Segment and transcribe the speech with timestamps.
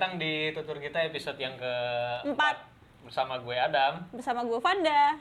[0.00, 1.74] datang di tutur kita episode yang ke
[2.24, 2.56] Empat.
[3.04, 5.12] bersama gue Adam Bersama gue Vanda.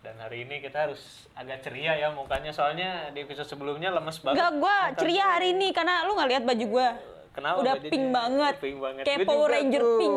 [0.00, 4.40] dan hari ini kita harus agak ceria ya mukanya soalnya di episode sebelumnya lemes banget.
[4.40, 5.34] Enggak, gue ceria gue.
[5.36, 6.88] hari ini karena lu nggak lihat baju gue.
[7.36, 7.92] Kenapa Udah bajunya?
[7.92, 8.54] pink banget.
[8.56, 9.04] Pink banget.
[9.04, 9.98] Kayak Gue Power Ranger tuh.
[10.00, 10.16] pink.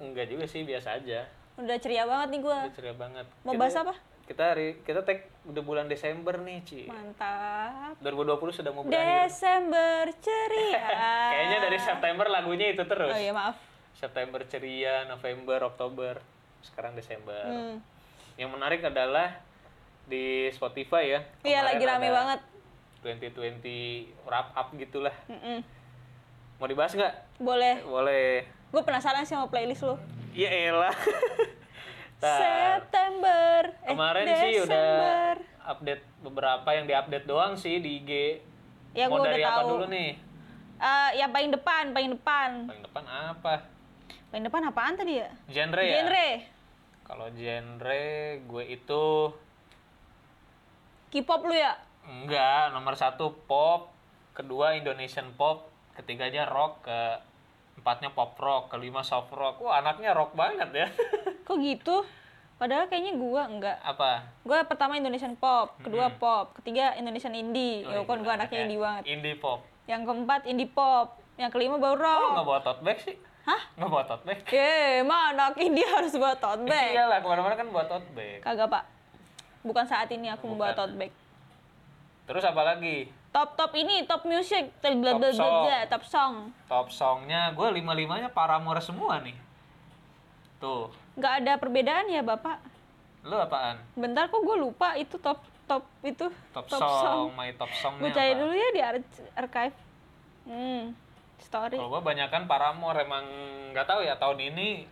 [0.00, 1.20] Enggak juga sih, biasa aja.
[1.60, 2.58] Udah ceria banget nih gue.
[2.64, 3.26] Udah ceria banget.
[3.44, 3.94] Mau bahas apa?
[4.24, 6.88] Kita hari kita tag udah bulan Desember nih, Ci.
[6.88, 8.00] Mantap.
[8.00, 9.28] 2020 sudah mau berakhir.
[9.28, 10.88] Desember ceria.
[11.28, 13.12] Kayaknya dari September lagunya itu terus.
[13.12, 13.60] Oh iya maaf.
[13.92, 16.24] September ceria, November, Oktober,
[16.64, 17.44] sekarang Desember.
[17.44, 17.76] Hmm.
[18.40, 19.44] Yang menarik adalah
[20.08, 21.20] di Spotify ya.
[21.44, 22.40] Iya lagi rame banget.
[23.04, 25.12] 2020 wrap up gitulah.
[25.28, 25.60] Mm-mm.
[26.56, 27.44] Mau dibahas nggak?
[27.44, 27.84] Boleh.
[27.84, 28.48] Boleh.
[28.72, 30.00] Gue penasaran sih sama playlist lu.
[30.32, 30.96] Ya elah.
[32.26, 33.58] September.
[33.80, 35.34] eh, Kemarin sih udah Desember.
[35.64, 38.10] update beberapa yang diupdate doang sih di IG.
[38.92, 39.70] Ya, Mau gua dari udah apa tahu.
[39.70, 40.10] dulu nih?
[40.76, 42.50] Eh, yang paling depan, paling depan.
[42.66, 43.54] Paling depan apa?
[44.28, 45.28] Paling depan apaan tadi ya?
[45.46, 45.94] Genre ya?
[45.96, 46.28] Genre.
[47.04, 48.04] Kalau genre
[48.40, 49.04] gue itu
[51.10, 51.78] K-pop lu ya?
[52.04, 53.94] Enggak, nomor satu pop,
[54.32, 55.64] kedua Indonesian pop,
[55.94, 57.00] ketiganya rock, ke
[57.84, 59.60] empatnya pop rock, kelima soft rock.
[59.60, 60.88] Wah anaknya rock banget ya.
[61.46, 62.00] Kok gitu?
[62.56, 63.76] Padahal kayaknya gua enggak.
[63.78, 64.24] Apa?
[64.40, 67.84] Gua pertama Indonesian pop, kedua pop, ketiga Indonesian indie.
[67.84, 69.02] Oh, ya kan gua anaknya indie banget.
[69.04, 69.60] Indie pop.
[69.84, 71.06] Yang keempat indie pop,
[71.36, 72.32] yang kelima baru Oh, rock.
[72.32, 73.16] nggak bawa tote bag sih?
[73.44, 73.60] Hah?
[73.76, 74.38] Nggak bawa tote bag?
[74.48, 76.96] Ye, mana anak indie harus bawa tote bag?
[76.96, 78.40] Iyalah, ke mana-mana kan bawa tote bag.
[78.40, 78.84] Kagak, Pak.
[79.60, 80.80] Bukan saat ini aku membawa Bukan.
[80.80, 81.12] tote bag.
[82.24, 83.12] Terus apa lagi?
[83.34, 85.66] Top top ini top music, bla bla bla song.
[85.66, 86.32] bla, top song.
[86.64, 89.34] Top songnya gue lima-limanya Paramore semua nih.
[90.56, 92.62] Tuh, Nggak ada perbedaan ya, Bapak?
[93.24, 93.80] lu apaan?
[93.94, 98.36] Bentar kok gue lupa itu top top itu Top, song, my top songnya Gue cari
[98.36, 99.76] dulu ya di ar- archive.
[100.44, 100.92] Hmm,
[101.40, 101.74] story.
[101.74, 103.24] Kalau gue banyak kan Paramore emang
[103.72, 104.84] nggak tahu ya tahun ini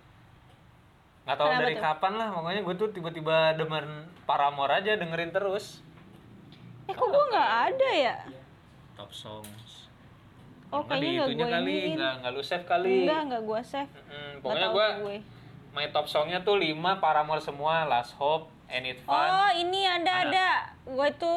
[1.22, 1.84] nggak tahu Kenapa dari tuh?
[1.84, 3.86] kapan lah pokoknya gue tuh tiba-tiba demen
[4.24, 5.84] Paramore aja dengerin terus
[6.82, 8.16] Eh kok gue nggak ada ya?
[9.02, 9.90] Top songs
[10.70, 13.90] Oh Nggak kayaknya nggak gue kali nggak nggak lu save kali Enggak, enggak gue save.
[13.92, 15.16] Mm, Nggak pokoknya tahu gue
[15.72, 20.00] my top songnya tuh 5 Paramore semua Last Hope and It Fun Oh ini ada
[20.00, 20.30] Ada.
[20.30, 20.48] ada.
[20.86, 21.34] Gue itu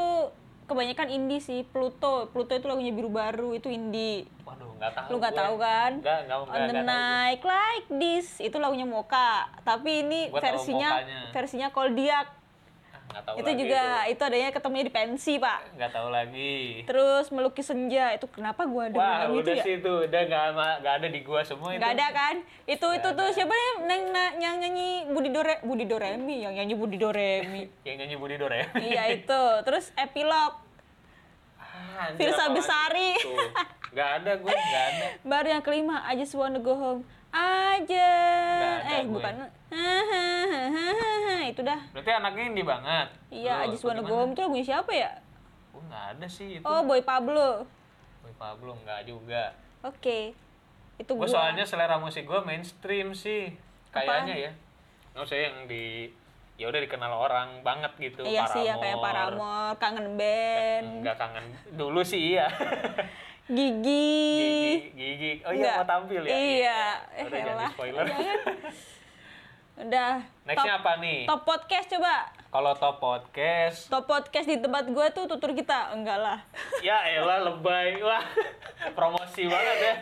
[0.66, 1.62] kebanyakan indie sih.
[1.64, 4.24] Pluto, Pluto itu lagunya biru baru itu indie.
[4.42, 5.92] waduh nggak tahu Lu nggak tahu kan?
[6.00, 6.88] nggak nggak On nggak the nggak gue.
[6.88, 9.32] night like this itu lagunya Moka.
[9.62, 10.90] Tapi ini Gua versinya
[11.30, 12.28] versinya Koldiak.
[13.16, 15.60] Ah, nggak tahu Itu lagi juga itu adanya ketemunya di pensi pak.
[15.62, 15.72] itu.
[15.74, 19.64] nggak tahu lagi Terus melukis senja itu kenapa gue ada Wah, lagu itu udah ya?
[19.64, 20.44] sih itu, udah nggak
[20.84, 21.80] nggak ada di gua semua itu.
[21.80, 22.36] Gak ada kan?
[22.66, 23.32] Itu itu Nggak tuh ada.
[23.34, 24.04] siapa yang, yang,
[24.36, 27.62] yang nyanyi Budi Dore Budi Doremi yang nyanyi Budi Doremi.
[27.88, 28.62] Yang nyanyi Budi Dore.
[28.78, 29.42] iya itu.
[29.64, 30.60] Terus epilog
[31.58, 33.16] Ah, Firsa Besari.
[33.16, 33.32] itu?
[33.90, 35.08] Nggak ada gue, nggak ada.
[35.32, 37.02] baru yang kelima I just wanna go home.
[37.32, 38.12] Aja.
[38.54, 39.12] Nggak ada Eh gue.
[39.14, 39.34] bukan.
[39.76, 40.88] Hahaha,
[41.52, 41.80] itu dah.
[41.92, 43.08] Berarti anaknya indie banget.
[43.28, 45.12] Iya, just wanna go home itu lagunya siapa ya?
[45.70, 46.64] Gue nggak ada sih itu.
[46.64, 47.68] Oh, Boy Pablo.
[48.24, 49.52] Boy Pablo nggak juga.
[49.84, 50.32] Oke.
[50.96, 51.30] Itu Gue gua.
[51.30, 53.52] soalnya selera musik gue mainstream sih.
[53.92, 54.52] Kayaknya ya.
[55.12, 56.08] Nggak usah yang di
[56.56, 58.24] ya udah dikenal orang banget gitu.
[58.24, 62.48] Iya sih ya kayak Paramore, Kangen Band, Nggak kangen dulu sih iya.
[63.46, 64.26] Gigi.
[64.90, 65.32] gigi, gigi.
[65.44, 65.76] Oh iya Nggak.
[65.78, 66.34] mau tampil ya?
[66.34, 66.82] Iya.
[67.14, 67.70] Eh, Udah jangan elah.
[67.70, 68.06] spoiler.
[68.08, 68.40] Jangan.
[69.76, 70.24] Udah.
[70.48, 71.28] Nextnya apa nih?
[71.28, 72.32] top podcast coba.
[72.48, 75.92] Kalau top podcast, Top podcast di tempat gue tuh tutur kita.
[75.92, 76.40] Enggak lah.
[76.80, 78.00] ya elah lebay.
[78.00, 78.24] Wah,
[78.96, 79.96] promosi banget ya.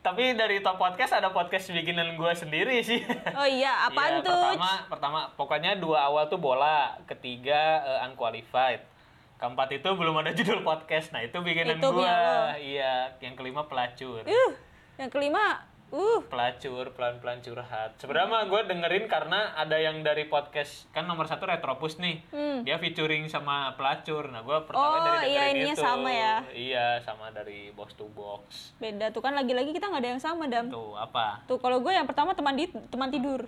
[0.00, 3.04] Tapi dari top podcast ada podcast bikinan gue sendiri sih.
[3.36, 4.32] Oh iya, apaan tuh?
[4.56, 8.80] Pertama, pertama pokoknya dua awal tuh bola, ketiga eh, unqualified.
[9.36, 11.12] Keempat itu belum ada judul podcast.
[11.12, 12.16] Nah, itu bikinan gue.
[12.56, 14.24] Iya, yang kelima pelacur.
[14.24, 14.52] Uh,
[14.96, 15.75] yang kelima.
[15.86, 17.94] Uh, Pelacur, pelan-pelan curhat.
[17.96, 22.26] Sebenarnya mah gue dengerin karena ada yang dari podcast, kan nomor satu Retropus nih.
[22.28, 22.66] Hmm.
[22.66, 24.26] Dia featuring sama pelacur.
[24.26, 25.80] Nah, gue pertama Oh, dari iya, ininya itu.
[25.80, 26.34] sama ya.
[26.50, 28.74] Iya, sama dari box to box.
[28.76, 30.66] beda tuh kan lagi-lagi kita nggak ada yang sama, Dam.
[30.66, 31.46] Tuh, apa?
[31.46, 33.46] Tuh kalau gue yang pertama teman di teman tidur.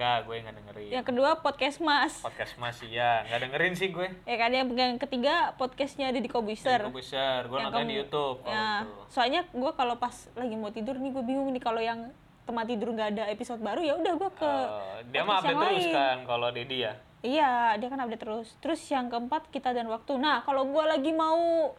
[0.00, 0.90] Enggak, gue nggak dengerin.
[0.96, 2.24] Yang kedua podcast Mas.
[2.24, 4.08] Podcast masih ya, nggak dengerin sih gue.
[4.24, 6.88] Ya kan yang, yang ketiga podcastnya Deddy Kobuser.
[6.88, 8.96] Gue besar, gue nonton di YouTube Ya, itu.
[9.12, 12.08] soalnya gue kalau pas lagi mau tidur nih gue bingung nih kalau yang
[12.48, 15.84] teman tidur nggak ada episode baru ya udah gue ke Eh, dia mah update terus
[15.84, 15.92] lain.
[15.92, 16.92] kan kalau Dedi ya.
[17.20, 18.48] Iya, dia kan update terus.
[18.56, 20.16] Terus yang keempat kita dan waktu.
[20.16, 21.76] Nah, kalau gue lagi mau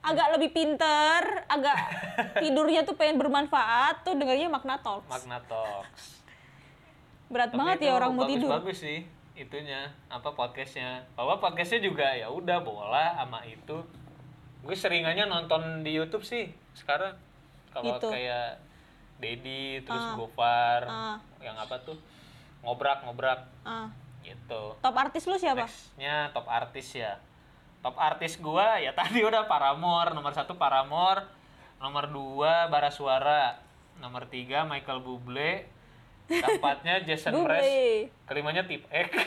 [0.00, 1.18] agak lebih pinter,
[1.50, 1.74] agak
[2.46, 5.10] tidurnya tuh pengen bermanfaat, tuh dengarnya Magna Talks.
[5.10, 6.22] Magna Talks.
[7.26, 8.50] Berat Tapi banget ya orang mau tidur.
[8.52, 9.02] Bagus sih
[9.34, 11.04] itunya apa podcastnya.
[11.12, 13.82] Bahwa podcastnya juga ya udah bola sama itu
[14.60, 17.14] gue seringannya nonton di YouTube sih sekarang
[17.70, 18.08] kalau Gitu.
[18.08, 18.58] kayak
[19.16, 20.14] Dedi terus Ah.
[20.14, 21.16] Gofar Ah.
[21.38, 21.94] yang apa tuh
[22.60, 23.86] ngobrak ngobrak Ah.
[24.20, 25.62] gitu Top artis lu siapa?
[25.62, 27.14] nextnya top artis ya
[27.78, 31.22] top artis gua ya tadi udah Paramore nomor satu Paramore
[31.78, 33.54] nomor dua Bara Suara
[33.96, 35.70] nomor tiga Michael Bublé
[36.28, 37.62] keempatnya Jason Mraz
[38.24, 39.08] kelimanya Tip Ek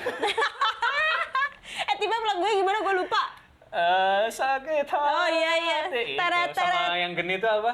[1.80, 3.22] Eh tiba lagu gue gimana gue lupa.
[3.70, 5.80] Eh, sakit hati Oh, iya, iya.
[5.88, 6.18] Itu.
[6.18, 7.74] Teret, sama yang geni itu apa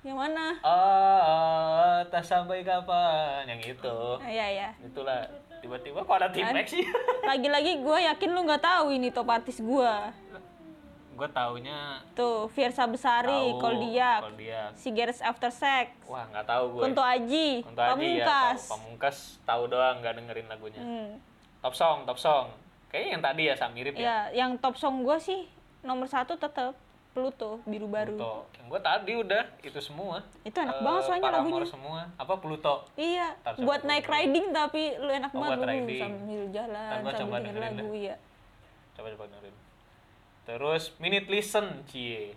[0.00, 0.46] Yang mana?
[0.60, 4.68] ah tak sampai kapan yang itu Ah, Iya iya.
[4.80, 5.20] itulah
[5.60, 6.84] tiba-tiba kok ada Tip Ek sih
[7.22, 9.94] Lagi-lagi gue yakin lu nggak tahu ini top artis gue.
[11.14, 14.70] Gue taunya Tuh, Fiersa Besari, Koldiak, Koldiak.
[14.74, 18.58] Cigarettes After Sex, wah nggak tahu gue Kunto Aji, Kunto Aji ya, Pamungkas.
[18.60, 18.70] tahu.
[18.72, 20.80] Pamungkas tahu doang, nggak dengerin lagunya.
[20.80, 21.10] Hmm.
[21.60, 22.46] Top song, top song.
[22.88, 24.02] Kayaknya yang tadi ya, sama mirip ya.
[24.02, 25.46] Ya, yang top song gue sih
[25.80, 26.74] nomor satu tetap
[27.10, 28.18] Pluto, Biru Baru.
[28.18, 28.50] Pluto.
[28.52, 30.18] Yang gue tadi udah itu semua.
[30.42, 31.70] Itu enak Eh, banget soalnya Paramore lagunya.
[31.70, 32.00] semua.
[32.16, 32.74] Apa Pluto?
[32.94, 33.26] Iya,
[33.58, 36.00] buat naik riding tapi lu enak Oh, banget buat lu riding.
[36.00, 38.16] sambil jalan, Ntar gua coba sambil denger dengerin lagu ya.
[38.92, 39.54] Coba coba dengerin.
[40.44, 42.36] Terus minute listen, cie.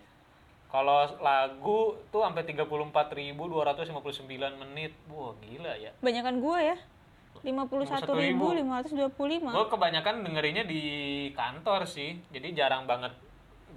[0.67, 4.91] Kalau lagu tuh sampai 34.259 menit.
[5.07, 5.91] Wah, gila ya.
[6.03, 6.77] Banyakan gue ya.
[7.43, 9.47] 51.525.
[9.47, 10.83] Gue kebanyakan dengerinnya di
[11.31, 12.19] kantor sih.
[12.33, 13.13] Jadi jarang banget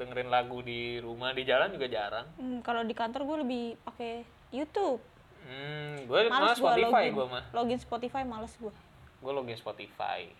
[0.00, 2.26] dengerin lagu di rumah, di jalan juga jarang.
[2.41, 4.99] Hmm, kalau di kantor gue lebih pakai YouTube.
[5.44, 7.17] Hmm, gue malah gua Spotify login.
[7.17, 7.44] gue mah.
[7.53, 8.73] Login Spotify males gue.
[9.21, 10.33] Gue login Spotify.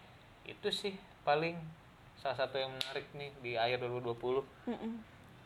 [0.49, 1.61] Itu sih paling
[2.21, 4.45] salah satu yang menarik nih di akhir 2020.
[4.69, 4.93] Mm-mm.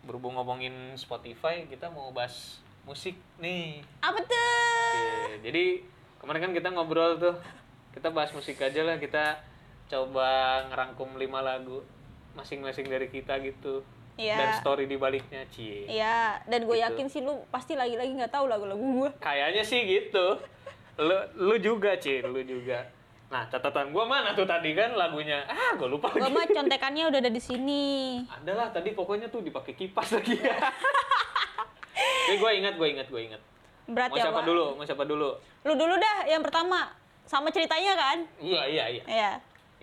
[0.05, 3.81] Berhubung ngomongin Spotify, kita mau bahas musik nih.
[4.03, 4.35] Apa tuh?
[4.35, 5.65] Oke, jadi
[6.19, 7.38] kemarin kan kita ngobrol tuh.
[7.94, 9.38] Kita bahas musik aja lah, kita
[9.87, 11.87] coba ngerangkum lima lagu
[12.35, 13.87] masing-masing dari kita gitu.
[14.19, 14.35] Iya.
[14.38, 15.87] Dan story di baliknya, cie.
[15.87, 16.87] Iya, dan gue Gitu.
[16.87, 19.11] yakin sih lu pasti lagi-lagi nggak tahu lagu-lagu gue.
[19.23, 20.38] Kayaknya sih gitu.
[20.99, 22.87] Lu lu juga, Ci, lu juga.
[23.34, 25.42] Nah, catatan gua mana tuh tadi kan lagunya?
[25.50, 26.31] Ah, gua lupa Gue lagi.
[26.31, 28.22] mah contekannya udah ada di sini.
[28.31, 30.38] Ada lah tadi pokoknya tuh dipakai kipas lagi.
[32.25, 33.42] Tapi gua ingat, gua ingat, gua ingat.
[33.90, 34.46] Berat Mau ya, siapa Pak?
[34.46, 34.64] dulu?
[34.78, 35.28] Mau siapa dulu?
[35.66, 36.94] Lu dulu dah yang pertama.
[37.26, 38.19] Sama ceritanya kan?
[38.38, 39.02] Iya, iya, iya.
[39.02, 39.32] Iya.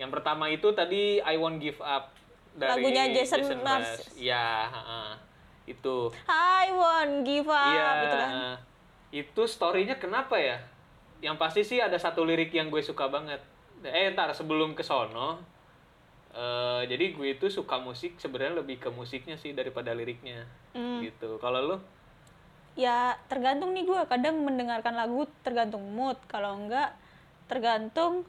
[0.00, 2.08] Yang pertama itu tadi I Won't Give Up
[2.56, 3.44] dari Lagunya Jason.
[3.60, 4.16] Mraz.
[4.16, 4.72] Iya.
[5.68, 6.08] Itu.
[6.24, 7.88] I won't give up Iya.
[8.00, 8.30] gitu kan.
[9.12, 10.56] Itu story-nya kenapa ya?
[11.22, 13.38] Yang pasti sih ada satu lirik yang gue suka banget.
[13.86, 15.38] Eh, ntar sebelum ke sono,
[16.34, 20.44] eh, jadi gue itu suka musik sebenarnya lebih ke musiknya sih daripada liriknya.
[20.74, 20.98] Hmm.
[20.98, 21.38] Gitu.
[21.38, 21.76] Kalau lu?
[22.74, 26.18] Ya tergantung nih gue kadang mendengarkan lagu tergantung mood.
[26.26, 26.94] Kalau enggak
[27.46, 28.26] tergantung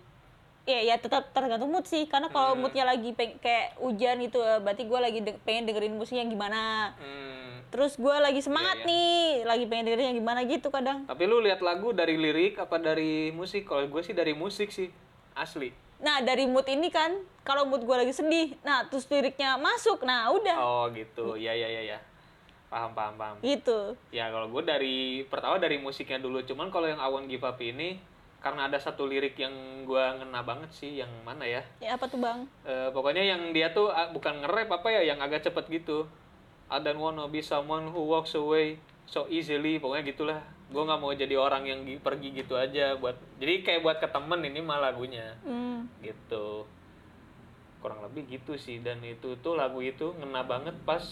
[0.64, 2.64] ya ya tetap tergantung mood sih karena kalau Hmm.
[2.64, 6.96] moodnya lagi peng- kayak hujan gitu berarti gue lagi de- pengen dengerin musik yang gimana
[6.96, 9.12] Hmm, terus gue lagi semangat Iya, nih
[9.44, 13.30] lagi pengen dengerin yang gimana gitu kadang tapi lu lihat lagu dari lirik apa dari
[13.30, 13.64] musik?
[13.64, 14.88] Kalau gue sih dari musik sih.
[15.34, 15.74] Asli.
[15.98, 17.12] nah dari mood ini kan
[17.42, 21.34] kalau mood gue lagi sedih nah terus liriknya masuk nah udah Oh, gitu.
[21.36, 22.00] Ya, ya, ya, ya.
[22.68, 23.36] Paham, paham, paham.
[23.40, 27.42] gitu Ya kalau gue dari pertama dari musiknya dulu, cuman kalau yang I Won't Give
[27.42, 27.98] Up ini
[28.44, 29.56] karena ada satu lirik yang
[29.88, 31.64] gue ngena banget sih, yang mana ya?
[31.80, 35.24] ya apa tuh bang Eh, pokoknya yang dia tuh ah, bukan nge-rap apa ya, yang
[35.24, 36.04] agak cepet gitu.
[36.68, 38.76] I don't wanna be someone who walks away
[39.08, 40.40] so easily, pokoknya gitulah.
[40.68, 43.16] Gue nggak mau jadi orang yang gi- pergi gitu aja buat.
[43.40, 46.04] Jadi kayak buat ke temen ini mah lagunya, hmm.
[46.04, 46.68] gitu.
[47.80, 48.84] Kurang lebih gitu sih.
[48.84, 51.04] Dan itu tuh lagu itu ngena banget pas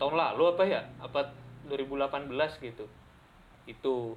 [0.00, 0.80] tahun lalu apa ya?
[1.04, 1.36] Apa
[1.68, 2.32] 2018
[2.64, 2.88] gitu.
[3.68, 4.16] Itu.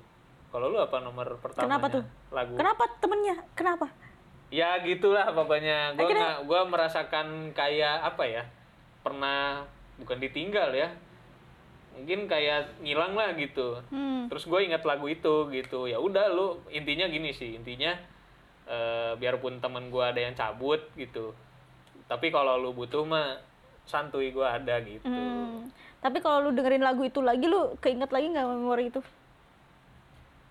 [0.54, 1.66] Kalau lu apa nomor pertamanya?
[1.66, 2.04] Kenapa tuh?
[2.30, 2.54] Lagu.
[2.54, 3.88] kenapa temennya kenapa
[4.54, 5.98] Ya gitulah pokoknya.
[5.98, 8.44] Gua Akhirnya- nggak, gua merasakan kayak apa ya?
[9.02, 9.66] Pernah
[9.98, 10.94] bukan ditinggal ya.
[11.98, 13.82] Mungkin kayak ngilang lah gitu.
[13.90, 14.30] hmm.
[14.30, 15.90] Terus gue ingat lagu itu gitu.
[15.90, 17.58] Ya udah lu intinya gini sih.
[17.58, 17.98] Intinya
[18.70, 21.34] eh, biarpun temen gue ada yang cabut gitu.
[22.06, 23.42] Tapi kalau lu butuh mah
[23.90, 25.06] santuy gue ada gitu.
[25.06, 25.66] Hmm.
[25.98, 29.02] Tapi kalau lu dengerin lagu itu lagi, lu keinget lagi nggak memori itu?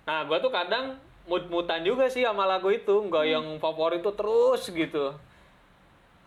[0.02, 0.98] Nah, gua tuh kadang
[1.30, 5.14] mood-moodan juga sih sama lagu itu, nggak yang favorit itu terus gitu.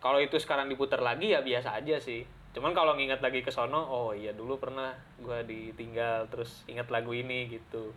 [0.00, 2.24] Kalau itu sekarang diputar lagi ya biasa aja sih.
[2.56, 7.12] Cuman kalau nginget lagi ke sono, oh iya dulu pernah gua ditinggal terus inget lagu
[7.12, 7.92] ini gitu.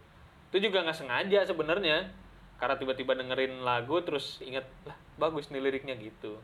[0.52, 2.12] Itu juga nggak sengaja sebenarnya.
[2.60, 6.36] Karena tiba-tiba dengerin lagu terus inget lah bagus nih liriknya gitu.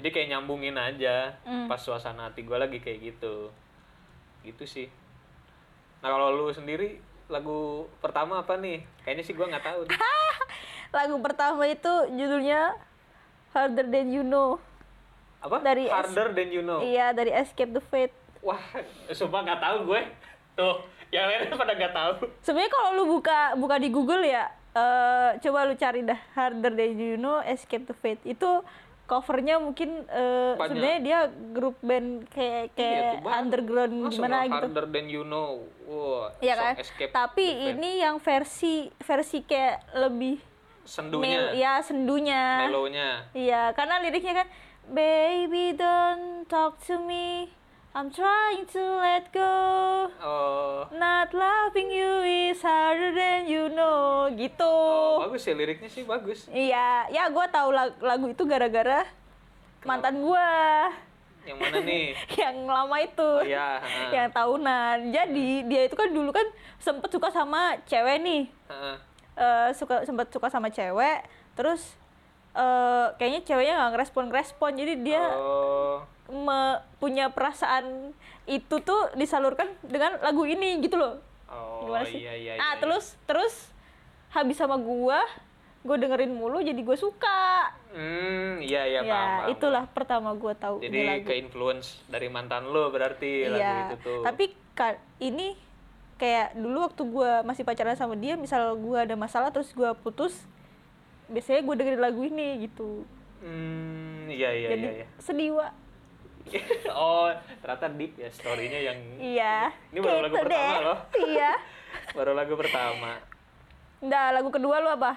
[0.00, 1.68] Jadi kayak nyambungin aja Hmm.
[1.68, 3.52] pas suasana hati gua lagi kayak gitu.
[4.48, 4.88] Gitu sih.
[6.00, 8.82] Nah kalau lu sendiri lagu pertama apa nih?
[9.04, 9.80] Kayaknya sih gua nggak tahu.
[10.96, 12.72] Lagu pertama itu judulnya
[13.52, 14.56] Harder Than You Know.
[15.38, 15.62] Apa?
[15.62, 16.82] Dari Harder than you know.
[16.82, 18.14] Iya, dari Escape the Fate.
[18.42, 18.58] Wah,
[19.14, 20.00] sumpah nggak tahu gue.
[20.58, 20.82] Tuh,
[21.14, 22.12] yang lainnya pada nggak tahu.
[22.42, 26.98] Sebenarnya kalau lu buka buka di Google ya, eh, coba lu cari dah Harder Than
[26.98, 28.22] You Know, Escape to Fate.
[28.26, 28.66] Itu
[29.08, 30.68] covernya mungkin Banyak.
[30.68, 31.18] sebenarnya dia
[31.50, 33.38] grup band kayak Iya, kayak banyak.
[33.40, 34.54] underground gimana gitu.
[34.68, 35.64] Harder than you know.
[35.82, 36.74] Wah, Iya song kan?
[36.76, 40.36] Escape Tapi ini yang versi versi kayak lebih
[40.84, 42.44] sendunya, mel- ya sendunya.
[42.62, 43.08] melonya.
[43.32, 44.48] Iya, karena liriknya kan
[44.86, 47.52] Baby don't talk to me
[47.90, 49.54] I'm trying to let go.
[50.20, 54.62] Oh, Not loving you is harder than you know Gitu.
[54.62, 56.46] Oh, bagus ya liriknya sih bagus.
[56.46, 59.02] Iya, ya gue tahu lag- lagu itu gara-gara
[59.82, 60.50] mantan gue
[61.42, 62.06] Yang mana nih?
[62.44, 63.24] yang lama itu.
[63.24, 63.88] Oh iya, ha.
[64.14, 64.96] yang tahunan.
[65.10, 66.44] Jadi dia itu kan dulu kan
[66.76, 68.42] sempet suka sama cewek nih.
[68.68, 68.96] Heeh.
[69.34, 71.24] Eh, suka sempet suka sama cewek.
[71.56, 71.96] Terus
[72.52, 78.12] eh kayaknya ceweknya nggak ngerespon ngerespon jadi dia Oh, me- punya perasaan
[78.44, 82.52] itu tuh disalurkan dengan lagu ini gitu loh oh gimana sih iya iya.
[82.54, 82.78] ah iya.
[82.78, 83.54] terus terus
[84.30, 85.24] habis sama gua
[85.78, 89.48] gue dengerin mulu jadi gue suka Hmm, iya iya ya paham, paham.
[89.48, 93.88] itulah pertama gue tahu Jadi ini lagu ke influence dari mantan lo berarti lagu iya
[93.88, 94.20] itu tuh.
[94.20, 94.44] tapi
[94.74, 95.56] ka- ini
[96.14, 100.44] kayak dulu waktu gua masih pacaran sama dia misal gua ada masalah terus gua putus
[101.26, 103.06] biasanya gue dengerin lagu ini gitu
[103.38, 104.92] Hmm, iya iya jadi iya.
[104.98, 105.06] iya.
[105.16, 105.70] sedih wa
[106.94, 107.28] oh,
[107.60, 109.56] ternyata deep ya story-nya yang iya
[109.90, 110.84] Ini baru lagu gitu pertama deh.
[110.84, 110.98] loh.
[111.32, 111.52] iya
[112.16, 113.12] baru lagu pertama.
[113.98, 115.12] Nggak, lagu kedua lu apa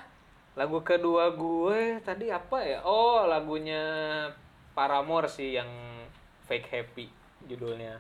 [0.52, 2.80] Lagu kedua gue tadi apa ya?
[2.84, 3.80] Oh, lagunya
[4.74, 5.70] Paramore sih yang
[6.44, 7.08] Fake Happy
[7.46, 7.98] judulnya.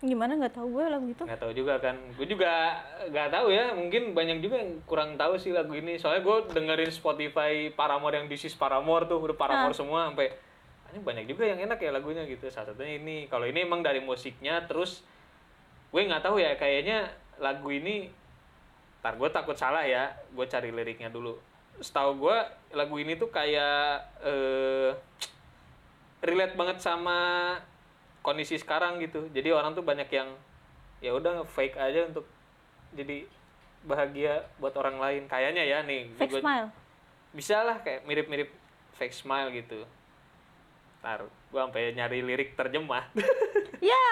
[0.00, 1.92] gimana nggak tahu gue lagu itu Nggak tahu juga kan.
[2.16, 3.76] Gue juga nggak tahu ya.
[3.76, 6.00] Mungkin banyak juga yang kurang tahu sih lagu ini.
[6.00, 10.32] Soalnya gue dengerin Spotify Paramore yang This is Paramore tuh udah Paramore semua sampai
[10.90, 12.46] ini banyak juga yang enak ya lagunya gitu.
[12.48, 13.26] Salah satunya ini.
[13.26, 15.02] Kalau ini emang dari musiknya terus
[15.90, 18.10] gue nggak tahu ya kayaknya lagu ini
[19.00, 21.40] Ntar gue takut salah ya, gue cari liriknya dulu.
[21.80, 22.36] Setahu gue
[22.76, 24.92] lagu ini tuh kayak eh,
[26.20, 27.56] relate banget sama
[28.20, 29.24] kondisi sekarang gitu.
[29.32, 30.28] Jadi orang tuh banyak yang
[31.00, 32.28] ya udah fake aja untuk
[32.92, 33.24] jadi
[33.88, 35.22] bahagia buat orang lain.
[35.24, 36.12] Kayaknya ya nih.
[36.20, 36.68] fake gua- smile
[37.32, 38.52] Bisa lah kayak mirip-mirip
[39.00, 39.88] fake smile gitu.
[41.00, 43.08] Ntar gue sampai nyari lirik terjemah.
[43.82, 44.04] ya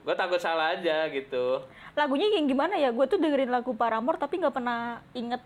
[0.00, 1.60] gue takut salah aja gitu.
[1.92, 5.44] lagunya yang gimana ya gue tuh dengerin lagu Paramore tapi nggak pernah inget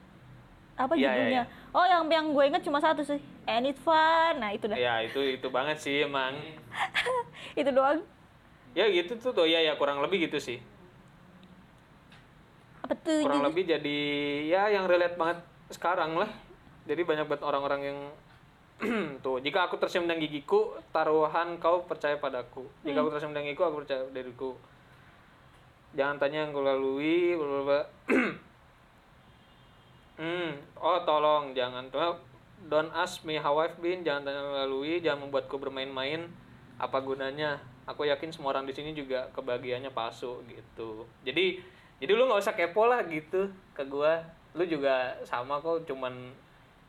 [0.74, 4.38] apa Iya, iya, judulnya oh yang yang gue inget cuma satu sih and it's fun
[4.38, 6.38] nah itu dah Ya itu itu banget sih emang.
[7.58, 8.06] itu doang
[8.74, 10.62] Ya gitu tuh tuh ya ya kurang lebih gitu sih.
[12.78, 13.98] apa tuh Kurang jadi- lebih jadi
[14.44, 16.30] ya yang relate banget sekarang lah.
[16.84, 17.98] Jadi banyak banget orang-orang yang
[19.24, 22.64] tuh jika aku tersenyum dengan gigiku taruhan kau percaya padaku.
[22.84, 24.50] Jika aku tersenyum dengan gigiku aku percaya diriku.
[25.94, 27.80] Jangan tanya yang kau lalui bla,
[30.20, 31.88] hmm oh tolong jangan.
[31.88, 32.18] Tuh
[32.68, 34.04] don't ask me how I've been.
[34.04, 36.28] Jangan tanya yang lalui jangan membuatku bermain-main.
[36.76, 37.62] Apa gunanya?
[37.84, 41.04] Aku yakin semua orang di sini juga kebahagiaannya palsu gitu.
[41.22, 41.60] Jadi
[42.00, 44.24] jadi lu nggak usah kepo lah gitu ke gua.
[44.54, 46.30] Lu juga sama kok cuman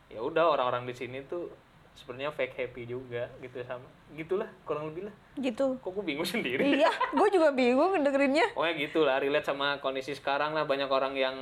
[0.10, 1.50] ya udah orang-orang di sini tuh
[1.96, 5.16] sebenarnya fake happy juga gitu sama gitulah kurang lebih lah.
[5.40, 5.80] Gitu.
[5.80, 6.62] Kok gue bingung sendiri?
[6.80, 8.52] Iya gue juga bingung dengerinnya.
[8.52, 11.36] Pokoknya gitu lah relate sama kondisi sekarang lah banyak orang yang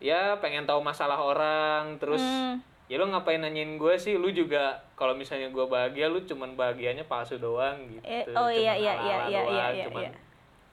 [0.00, 2.62] ya pengen tahu masalah orang terus Hmm.
[2.88, 4.16] ya lu ngapain nanyain gue sih?
[4.16, 8.04] Lu juga kalau misalnya gue bahagia lu cuman bahagianya palsu doang gitu.
[8.04, 10.10] Eh, oh iya, Cuman iya, iya, ala-ala iya, doang, iya, iya, cuman iya.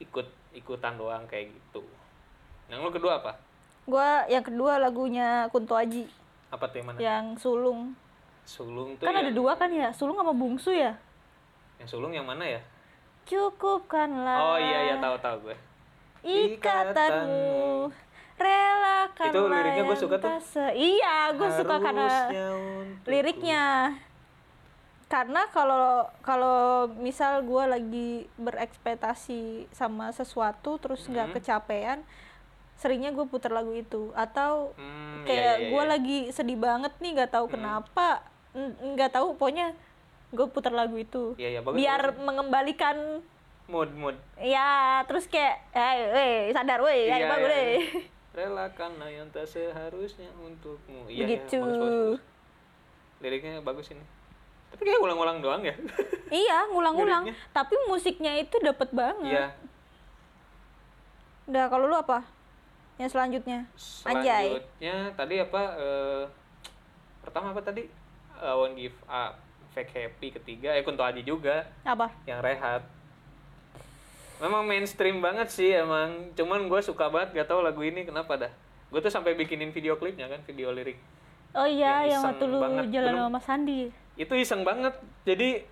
[0.00, 0.26] ikut
[0.56, 1.84] ikutan doang kayak gitu.
[2.72, 3.36] Yang lu kedua apa?
[3.84, 6.08] Gue yang kedua lagunya Kunto Aji.
[6.48, 6.98] Apa tuh yang mana?
[6.98, 7.92] Yang sulung
[8.46, 9.90] sulung tuh kan yang, ada dua kan ya?
[9.90, 10.94] Sulung sama bungsu ya?
[11.76, 12.60] Yang sulung yang mana ya?
[13.26, 15.56] Cukupkanlah oh iya iya tahu tahu gue.
[16.22, 17.90] Ikatanmu.
[18.36, 20.30] Relakan Itu liriknya gua suka tuh.
[20.70, 22.08] iya gue suka karena
[23.02, 23.64] liriknya.
[25.06, 26.58] Karena kalau kalau
[26.92, 31.34] misal gue lagi berekspektasi sama sesuatu terus nggak Hmm.
[31.34, 31.98] kecapean
[32.76, 34.12] seringnya gue putar lagu itu.
[34.12, 35.88] Atau Hmm, iya, kayak iya, gue iya.
[35.88, 39.76] lagi sedih banget nih nggak tahu kenapa N- nggak tahu pokoknya
[40.34, 41.36] gue putar lagu itu.
[41.38, 42.24] Iya, iya, bagus, biar bagus.
[42.24, 42.96] mengembalikan
[43.70, 44.16] mood mood.
[44.38, 47.80] Ya terus kayak eh weh sadar weh Iya, ayo bangun iya, deh iya.
[48.36, 51.08] relakanlah yang tak seharusnya untukmu.
[51.08, 51.56] Iya, iya, begitu.
[51.56, 52.20] bagus, bagus, bagus.
[53.24, 54.04] liriknya bagus ini.
[54.66, 55.72] Tapi kayak ulang-ulang doang ya?
[56.26, 57.24] Iya ngulang-ngulang.
[57.30, 57.54] Liriknya.
[57.54, 59.30] tapi musiknya itu dapet banget.
[59.30, 59.46] Iya.
[61.46, 62.26] Udah kalau lu apa?
[62.98, 63.64] Yang selanjutnya?
[64.04, 64.58] Anjay.
[64.58, 66.22] selanjutnya tadi apa eh,
[67.24, 67.88] pertama apa tadi
[68.38, 69.38] I won't give up.
[69.70, 71.68] Fake happy ketiga eh Kunto Aji juga.
[71.82, 72.08] Apa?
[72.24, 72.82] Yang rehat.
[74.36, 76.32] Memang mainstream banget sih emang.
[76.32, 78.52] Cuman gue suka banget gak tau lagu ini kenapa dah.
[78.88, 80.96] Gue tuh sampai bikinin video klipnya kan video lirik.
[81.52, 82.84] Oh iya, Yang yang waktu lu banget.
[82.90, 83.80] jalan Belum- sama Mas Sandi.
[84.16, 84.94] itu iseng banget.
[85.24, 85.64] Jadi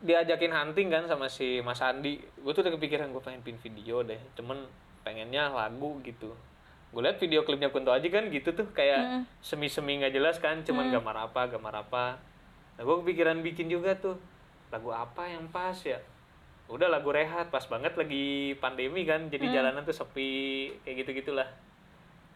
[0.00, 4.00] diajakin hunting kan sama si Mas Andi gue tuh udah kepikiran gue pengen pin video
[4.02, 4.20] deh.
[4.34, 4.64] Cuman
[5.02, 6.32] pengennya lagu gitu
[6.92, 10.92] gue liat video klipnya Kunto Aji kan gitu tuh kayak semi-semi nggak jelas kan cuman
[10.92, 12.20] gambar apa gambar apa.
[12.76, 14.20] Nah gue kepikiran bikin juga tuh
[14.68, 15.98] lagu apa yang pas ya?
[16.68, 21.48] Udah lagu rehat pas banget lagi pandemi kan jadi jalanan tuh sepi kayak gitu gitulah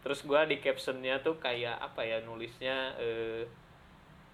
[0.07, 3.43] terus gua di captionnya tuh kayak apa ya nulisnya eh,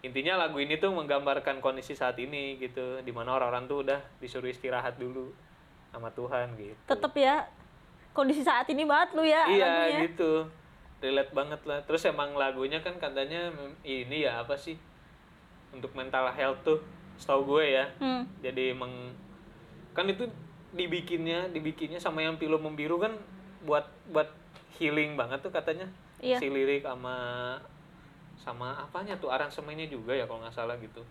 [0.05, 4.53] intinya lagu ini tuh menggambarkan kondisi saat ini gitu di mana orang-orang tuh udah disuruh
[4.53, 5.33] istirahat dulu
[5.89, 6.77] sama Tuhan gitu.
[6.85, 7.49] Tetep ya
[8.13, 9.99] kondisi saat ini banget lu ya iya lagunya.
[10.07, 10.31] gitu.
[11.03, 11.79] Relate banget lah.
[11.83, 13.51] Terus emang lagunya kan katanya
[13.83, 14.77] ini ya apa sih?
[15.73, 16.79] Untuk mental health tuh
[17.17, 17.85] setahu gue ya.
[17.99, 18.23] Hmm.
[18.39, 19.13] jadi emang
[19.93, 20.25] kan itu
[20.73, 23.13] dibikinnya dibikinnya sama yang pilu membiru kan
[23.61, 24.29] buat buat
[24.77, 25.89] healing banget tuh katanya.
[26.23, 26.39] Iya.
[26.39, 27.59] si lirik sama
[28.39, 29.27] sama apanya tuh?
[29.27, 31.03] Aransemennya juga ya kalau nggak salah gitu.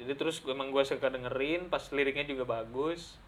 [0.00, 3.20] Jadi terus gue emang gue suka dengerin pas liriknya juga bagus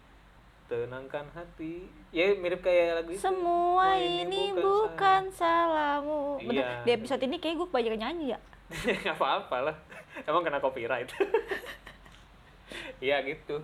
[0.75, 6.41] tenangkan hati ya mirip kayak lagu itu Semua Wah, ini bukan salahmu.
[6.41, 6.67] Bener, Iya.
[6.81, 8.39] Di episode ini kayak gue kebanyakan nyanyi ya.
[9.03, 9.75] nggak apa-apa lah
[10.23, 11.09] emang kena copyright
[12.99, 13.61] iya gitu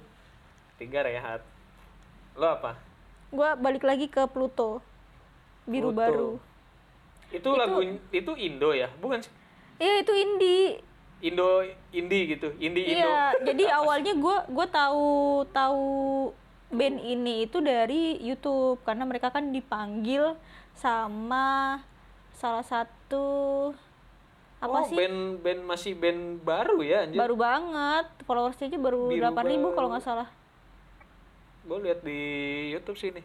[0.75, 1.41] tiga rehat
[2.33, 2.77] lo apa
[3.29, 4.81] Gue balik lagi ke Pluto.
[5.63, 5.95] Biru Pluto.
[5.95, 6.29] baru.
[7.29, 7.77] itu, lagu
[8.09, 9.29] itu Indo ya bukan sih
[9.77, 10.81] Iya itu indie.
[11.21, 15.07] Indo indie gitu indie Indo Iya, jadi awalnya gue gue tahu
[15.47, 15.85] tahu
[16.69, 20.37] band ini itu dari YouTube karena mereka kan dipanggil
[20.77, 21.77] sama
[22.37, 23.27] salah satu
[24.59, 24.95] apa oh, sih?
[24.95, 27.17] band band masih band baru ya anjir?
[27.17, 30.29] Baru banget followersnya aja baru Biru delapan ribu kalau nggak salah.
[31.65, 32.21] Gue lihat di
[32.73, 33.21] YouTube sini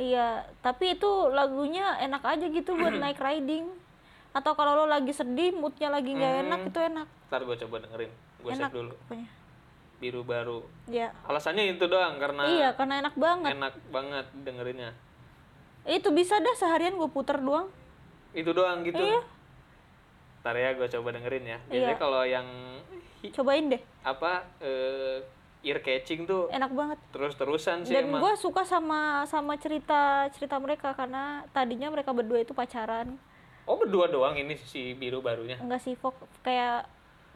[0.00, 3.68] iya tapi itu lagunya enak aja gitu buat naik riding.
[4.30, 6.42] Atau kalau lo lagi sedih moodnya lagi nggak Hmm.
[6.48, 7.06] enak itu enak.
[7.28, 8.94] Ntar gue coba dengerin gue save dulu.
[9.04, 9.28] pokoknya
[10.00, 10.64] biru baru.
[10.88, 11.12] Ya.
[11.28, 13.52] Alasannya itu doang karena iya karena enak banget.
[13.54, 14.90] Enak banget dengerinnya.
[15.84, 17.68] Itu bisa dah seharian gue puter doang.
[18.32, 18.98] Itu doang gitu.
[18.98, 19.20] Iya.
[20.40, 21.58] ntar ya gue coba dengerin ya.
[21.68, 22.00] Biasanya Iya.
[22.00, 22.48] kalau yang
[23.36, 23.82] cobain deh.
[24.00, 25.20] apa eh,
[25.60, 26.96] ear catching tuh enak banget.
[27.12, 28.24] terus terusan sih dan emang.
[28.24, 33.20] gue suka sama sama cerita cerita mereka karena tadinya mereka berdua itu pacaran.
[33.68, 35.60] Oh berdua doang ini si biru barunya?
[35.60, 36.88] Enggak sih Fok kayak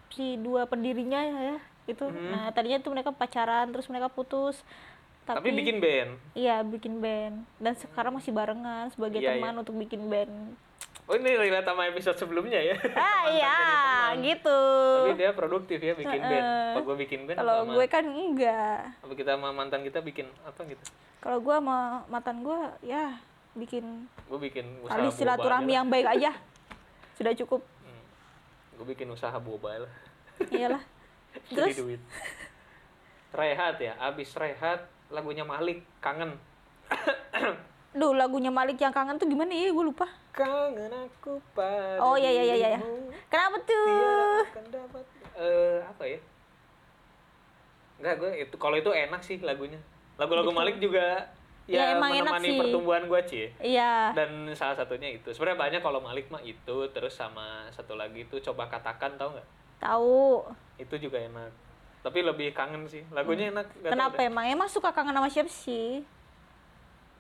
[0.08, 2.30] si dua pendirinya ya itu Hmm.
[2.32, 4.60] nah tadinya tuh mereka pacaran terus mereka putus
[5.24, 6.10] tapi, tapi, bikin band?
[6.36, 7.48] Iya bikin band.
[7.56, 10.52] Dan sekarang masih barengan sebagai Iya, teman untuk bikin band.
[11.04, 12.76] Oh ini relate sama episode sebelumnya ya?
[12.96, 13.56] Ah iya
[14.20, 14.60] gitu.
[15.08, 16.44] Tapi dia produktif ya bikin band.
[16.44, 19.00] Kalau gue bikin band kalau gue kan enggak.
[19.00, 20.84] Apa kita sama mantan kita bikin apa gitu?
[21.24, 23.16] Kalau gue sama mantan gue ya
[23.56, 26.36] bikin gue bikin usaha tali silaturahmi yang baik aja.
[27.16, 27.64] Sudah cukup.
[28.76, 29.92] Gue bikin usaha boba lah.
[30.52, 30.84] Iyalah
[31.50, 32.00] jadi terus duit
[33.30, 36.38] rehat ya abis rehat lagunya Malik kangen
[37.94, 39.70] Duh, lagunya Malik yang kangen tuh gimana ya?
[39.70, 40.02] Gue lupa.
[40.30, 42.70] kangen aku pada Oh iya iya iya iya.
[42.74, 43.86] dirimu, Kenapa tuh?
[44.50, 46.18] akan dapat eh apa ya
[47.94, 49.78] Enggak, gue itu kalau itu enak sih lagunya.
[50.14, 51.30] Lagu-lagu Malik juga
[51.64, 52.58] Ya, ya, emang enak menemani sih.
[52.60, 53.42] pertumbuhan gue Ci.
[53.56, 54.12] Iya.
[54.12, 55.32] Dan salah satunya itu.
[55.32, 59.48] Sebenarnya banyak kalau Malik mah itu terus sama satu lagi itu coba katakan tau nggak?
[59.84, 60.40] Tahu.
[60.76, 61.50] Itu juga enak.
[62.00, 63.00] Tapi lebih kangen sih.
[63.10, 63.64] Lagunya enak.
[63.70, 64.26] nggak tahu Kenapa deh.
[64.26, 64.44] emang?
[64.46, 66.02] Emang suka kangen sama siapa sih?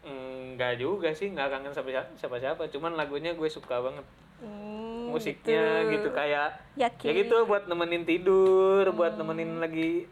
[0.02, 2.62] Enggak juga sih, nggak kangen sama siapa- siapa-siapa.
[2.68, 4.04] Cuman lagunya gue suka banget.
[4.40, 7.06] Hmm, Musiknya gitu, kayak Yakin.
[7.06, 10.04] ya gitu buat nemenin tidur, buat nemenin lagi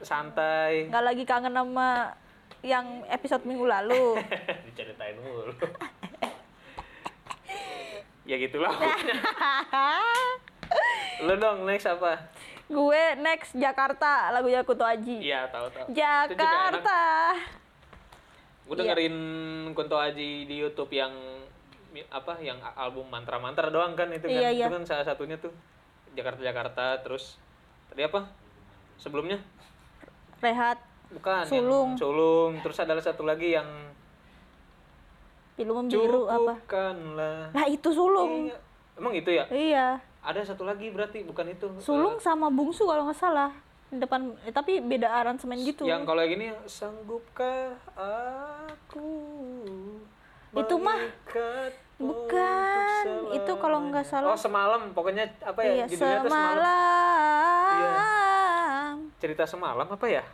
[0.00, 0.88] santai.
[0.88, 2.14] Nggak lagi kangen sama
[2.62, 4.16] yang episode minggu lalu.
[4.66, 5.50] Diceritain mulu.
[8.30, 8.72] ya gitulah.
[11.26, 12.32] Lu dong next apa?
[12.72, 15.20] gue next Jakarta lagunya Kuto Aji.
[15.20, 15.86] Iya, tahu tahu.
[15.92, 17.00] Jakarta.
[18.64, 19.16] Gue dengerin
[19.76, 21.12] Kunto Aji di YouTube yang
[22.08, 24.32] apa yang album mantra-mantra doang kan itu kan.
[24.32, 24.66] Iya, iya.
[24.66, 25.52] Itu kan salah satunya tuh
[26.16, 27.36] Jakarta Jakarta terus
[27.92, 28.32] tadi apa?
[28.96, 29.42] Sebelumnya
[30.40, 30.80] Rehat.
[31.12, 31.88] bukan Sulung.
[31.92, 33.68] yang Sulung terus ada satu lagi yang
[35.52, 36.56] Film biru apa?
[37.52, 38.48] Nah, itu sulung.
[38.48, 38.56] Iya.
[38.96, 39.44] Emang itu ya?
[39.52, 40.00] Iya.
[40.22, 41.66] Ada satu lagi berarti bukan itu.
[41.82, 43.50] Sulung sama Bungsu kalau nggak salah.
[43.90, 45.82] Di depan eh, tapi beda aransemen gitu.
[45.84, 49.10] Yang kalau yang ini sanggupkah aku
[50.54, 51.00] Itu mah
[52.02, 54.34] Bukan, itu kalau nggak salah.
[54.34, 54.90] Oh, semalam.
[54.90, 55.70] Pokoknya apa ya?
[55.70, 56.26] Iya, Judulnya semalam.
[56.26, 57.74] semalam.
[57.78, 57.94] Iya.
[59.22, 60.24] Cerita semalam apa ya?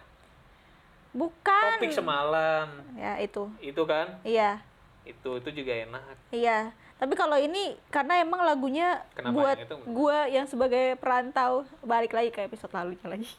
[1.09, 2.69] bukan Topik semalam.
[2.95, 4.21] ya itu Itu kan?
[4.23, 4.61] iya
[5.09, 6.15] Itu itu juga enak.
[6.31, 9.77] iya tapi kalau ini karena emang lagunya Kenapa buat yang itu?
[9.89, 13.31] gua yang sebagai perantau balik lagi ke episode lalunya lagi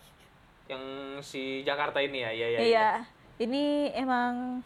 [0.66, 0.84] Yang
[1.22, 2.60] si Jakarta ini ya, iya iya.
[2.60, 2.90] iya
[3.38, 4.64] ini emang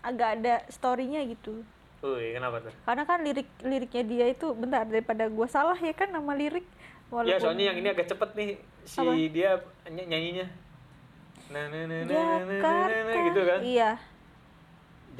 [0.00, 1.60] agak ada storynya gitu
[2.00, 2.72] Wih, kenapa tuh?
[2.84, 6.64] karena kan lirik liriknya dia itu bentar daripada gua salah ya kan nama lirik
[7.26, 8.50] Ya soalnya yang ini agak cepet nih
[8.86, 9.12] si Apa?
[9.34, 9.50] dia
[9.90, 10.46] ny- nyanyinya.
[11.50, 13.60] Nah, nah, nah, nah, nah, nah, nah, nah, gitu kan?
[13.66, 13.90] iya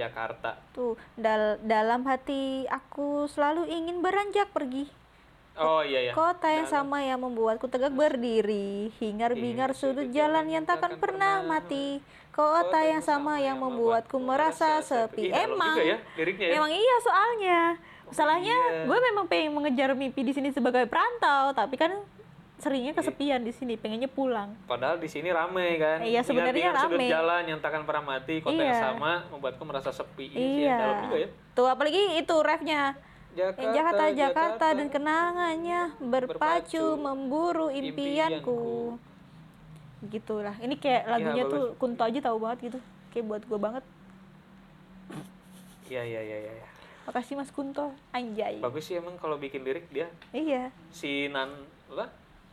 [0.00, 0.56] Jakarta.
[0.72, 4.88] tuh dal dalam hati aku selalu ingin beranjak pergi
[5.60, 6.12] Oh iya ya.
[6.16, 12.00] Kota yang sama yang membuatku tegak berdiri, hingar-bingar sudut jalan yang takkan pernah mati.
[12.32, 15.28] Kota yang sama yang membuatku merasa sepi.
[15.28, 16.52] Dalam Emang, ya liriknya ya.
[16.56, 17.60] emang iya soalnya.
[18.08, 18.82] Masalahnya iya.
[18.88, 21.92] gue memang pengen mengejar mimpi di sini sebagai perantau, tapi kan
[22.60, 24.52] seringnya kesepian di sini, pengennya pulang.
[24.64, 25.98] Padahal di sini rame kan.
[26.00, 27.06] Iya, sebenarnya Ingat-ingat sudut rame.
[27.08, 28.84] jalan yang takkan pernah mati, kota yang Iya.
[28.86, 30.28] sama membuatku merasa sepi.
[30.28, 31.28] Ini sih yang dalam juga ya.
[31.50, 32.82] Tuh apalagi itu refnya.
[33.30, 38.60] Jakarta, Yang Jakarta, Jakarta dan kenangannya berpacu Berpacu, memburu impianku.
[40.02, 40.56] Gitulah.
[40.58, 41.52] Ini kayak lagunya bagus.
[41.52, 42.78] tuh Kunto aja tahu banget gitu.
[43.10, 43.84] Kayak buat gue banget.
[45.86, 46.66] Iya iya iya iya.
[47.06, 47.90] Makasih Mas Kunto.
[48.10, 48.58] Anjay.
[48.58, 50.06] Bagus sih emang kalau bikin lirik dia.
[50.30, 50.70] Iya.
[50.90, 51.50] Si Nan
[51.86, 52.10] apa?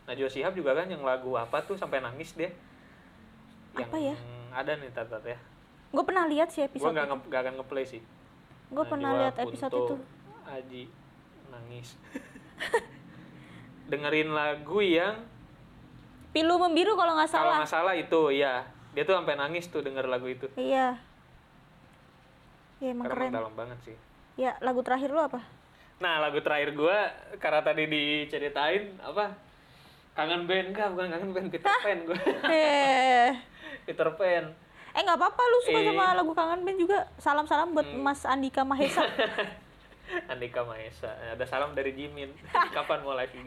[0.07, 2.47] Najwa Shihab juga kan yang lagu apa tuh sampai nangis dia.
[3.75, 4.15] Yang Apa ya?
[4.55, 5.37] Ada nih tat ya.
[5.91, 6.97] Gue pernah lihat sih episode itu.
[6.97, 8.01] nge- nggak akan ngeplay sih.
[8.71, 9.95] Gue pernah lihat episode itu.
[10.47, 10.83] Aji
[11.51, 11.99] nangis.
[13.91, 15.23] Dengerin lagu yang
[16.31, 17.57] Pilu membiru kalau nggak kalau salah.
[17.63, 18.63] nggak salah itu ya.
[18.95, 20.47] Dia tuh sampai nangis tuh denger lagu itu.
[20.55, 20.99] Iya.
[22.77, 23.31] Ya emang Karena keren.
[23.33, 23.95] dalam banget sih.
[24.37, 25.41] Ya lagu terakhir lu apa?
[25.97, 27.09] Nah, lagu terakhir gua
[27.41, 29.33] karena tadi diceritain apa?
[30.17, 32.17] Kangen band enggak, bukan kangen band Peter Pan gua.
[32.49, 33.29] eh,
[33.85, 34.45] Peter Pan.
[34.89, 35.85] eh nggak apa-apa lu suka Eh.
[35.85, 35.93] Hmm.
[35.93, 37.05] sama lagu kangen band juga.
[37.15, 39.05] Salam-salam buat Mas Andika Mahesa.
[40.31, 41.13] Andika Mahesa.
[41.29, 42.33] Ada salam dari Jimin.
[42.75, 43.45] Kapan mau live IG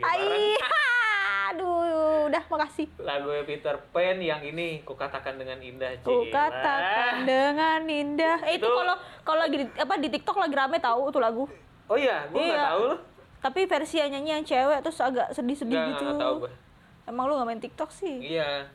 [1.51, 2.87] aduh, udah makasih.
[3.03, 5.99] Lagu Peter Pan yang ini ku katakan dengan indah.
[5.99, 8.39] Ku katakan dengan indah.
[8.47, 8.95] Eh, itu kalau
[9.27, 11.51] kalau lagi di- apa di TikTok lagi rame tahu tuh lagu.
[11.91, 12.69] Oh iya, gua nggak Iya.
[12.71, 12.99] tahu loh.
[13.41, 16.05] Tapi versi yang nyanyi yang cewek terus agak sedih-sedih gitu.
[16.05, 16.53] nggak tahu gua.
[17.09, 18.21] Emang lu gak main TikTok sih?
[18.21, 18.69] Iya.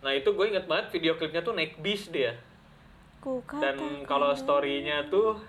[0.00, 2.38] Nah itu gue inget banget video klipnya tuh naik bis dia.
[3.18, 5.42] Ku Dan kalau storynya tuh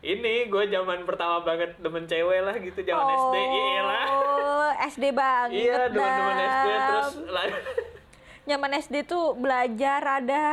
[0.00, 4.06] ini gue zaman pertama banget demen cewek lah gitu zaman SD iya lah.
[4.08, 5.60] Oh, SD banget.
[5.60, 7.46] Iya demen-demen SD terus lah.
[8.48, 10.46] Zaman SD tuh belajar ada.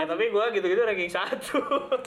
[0.00, 1.60] eh tapi gue gitu-gitu ranking satu.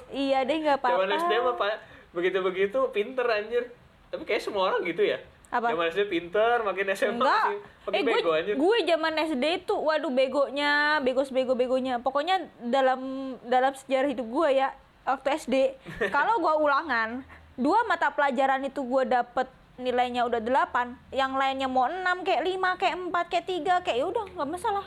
[0.10, 1.06] Iya deh nggak apa-apa.
[1.06, 1.74] Zaman SD mah pak
[2.18, 3.70] begitu-begitu pinter anjir.
[4.08, 5.20] Tapi kayak semua orang gitu ya.
[5.48, 5.72] Apa?
[5.72, 7.46] Zaman SD pinter, makin SMA Enggak.
[7.48, 8.54] masih makin Eh gue bego anjir.
[8.60, 12.04] gue zaman SD itu waduh begonya, begos bego begonya.
[12.04, 13.02] Pokoknya dalam
[13.48, 14.76] dalam sejarah hidup gue ya
[15.08, 15.56] waktu SD
[16.16, 17.24] kalau gue ulangan
[17.56, 22.82] dua mata pelajaran itu gue dapet nilainya udah 8 yang lainnya mau 6 kayak 5
[22.82, 24.86] kayak 4 kayak 3 kayak ya udah nggak masalah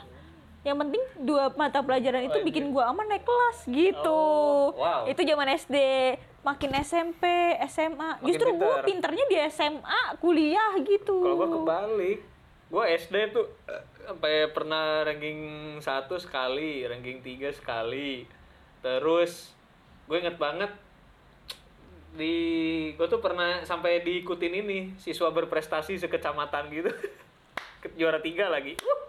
[0.61, 4.21] yang penting dua mata pelajaran itu Oh, bikin gue aman naik kelas gitu.
[4.69, 5.09] Oh, wow.
[5.09, 5.77] itu zaman SD
[6.45, 7.23] makin SMP
[7.65, 8.21] SMA.
[8.21, 8.85] Makin justru gue pinter.
[8.85, 11.17] pinternya di SMA kuliah gitu.
[11.17, 12.19] Kalau gue kebalik,
[12.69, 15.39] gue SD tuh eh, sampai pernah ranking
[15.81, 18.29] satu sekali, ranking tiga sekali.
[18.85, 19.53] Terus
[20.05, 20.69] gue inget banget
[22.11, 22.35] di
[22.99, 26.93] gue tuh pernah sampai diikutin ini siswa berprestasi sekecamatan gitu.
[27.97, 28.77] Juara tiga lagi.
[28.77, 29.01] Wuh,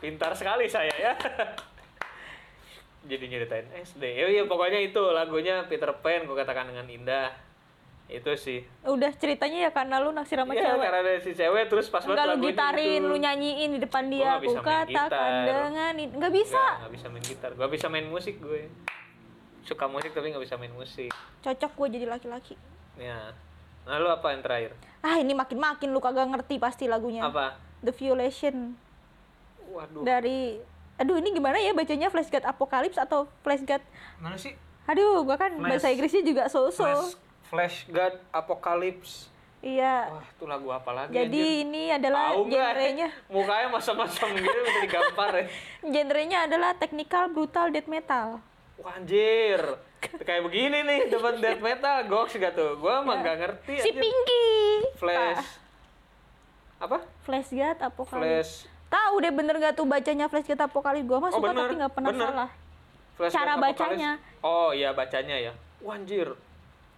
[0.00, 1.12] pintar sekali saya ya
[3.10, 7.32] jadi nyeritain SD ya iya pokoknya itu lagunya Peter Pan gue katakan dengan indah
[8.06, 11.64] itu sih udah ceritanya ya karena lu naksir sama Iya, cewek karena ada si cewek
[11.66, 13.06] terus pas enggak lu gitarin gitu.
[13.06, 14.90] lu nyanyiin di depan Gua dia aku main katakan
[15.30, 15.46] gitar.
[15.46, 17.50] dengan nggak bisa Nggak, nggak bisa main gitar.
[17.54, 18.62] Gua bisa main musik gue.
[19.62, 21.14] Suka musik tapi nggak bisa main musik.
[21.38, 22.58] cocok gue jadi laki-laki
[22.96, 23.30] Ya.
[23.80, 24.74] Nah, lu apa yang terakhir?
[25.00, 27.56] ah ini makin makin lu kagak ngerti pasti lagunya Apa?
[27.80, 28.74] The Violation
[29.70, 30.02] Waduh.
[30.02, 30.58] dari
[30.96, 33.80] aduh ini gimana ya bacanya Flash God Apocalypse atau Flash God
[34.18, 34.52] Mana sih?
[34.84, 37.14] aduh gua kan Flash- bahasa Inggrisnya juga so-so Flash,
[37.46, 39.30] Flash God Apocalypse.
[39.58, 41.12] iya Wah, itu lagu apa lagi?
[41.14, 41.62] jadi anjir?
[41.62, 45.44] ini adalah genrenya Mukanya masam-masam gitu bisa digampar ya.
[45.94, 48.40] genrenya adalah technical brutal death metal
[48.76, 49.60] Wah, anjir.
[50.00, 52.80] Kayak begini nih, dapat death metal, goks gak tuh?
[52.80, 54.00] Gua mah nggak ngerti si anjir.
[54.00, 54.44] Pinky
[54.96, 55.44] Flash.
[56.78, 57.04] Apa?
[57.20, 58.69] Flash God Apocalypse Flash.
[58.90, 61.74] Tahu deh bener gak tuh bacanya Flash God Apocalypse gua mah Oh, suka bener, tapi
[61.78, 62.26] nggak pernah bener.
[62.26, 62.48] salah.
[63.14, 63.78] Flash Cara Apocalypse.
[63.78, 64.10] bacanya.
[64.40, 65.52] Oh iya bacanya ya.
[65.80, 66.28] Wah anjir.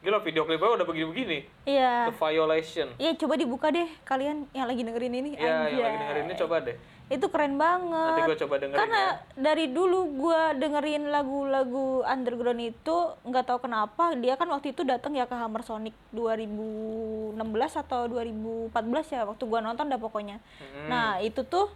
[0.01, 1.39] Gila video klipnya udah begini-begini.
[1.63, 2.11] Iya.
[2.11, 2.89] The Violation.
[2.97, 5.31] Iya coba dibuka deh kalian yang lagi dengerin ini.
[5.37, 6.77] Iya, yang lagi dengerin ini coba deh.
[7.09, 9.13] Itu keren banget Nanti gue coba dengerin karena ya.
[9.35, 15.13] dari dulu gue dengerin lagu-lagu underground itu nggak tahu kenapa dia kan waktu itu datang
[15.13, 17.37] ya ke Hammer Sonic 2016
[17.79, 18.73] atau 2014
[19.11, 20.89] ya waktu gue nonton dah pokoknya Hmm.
[20.89, 21.69] nah itu tuh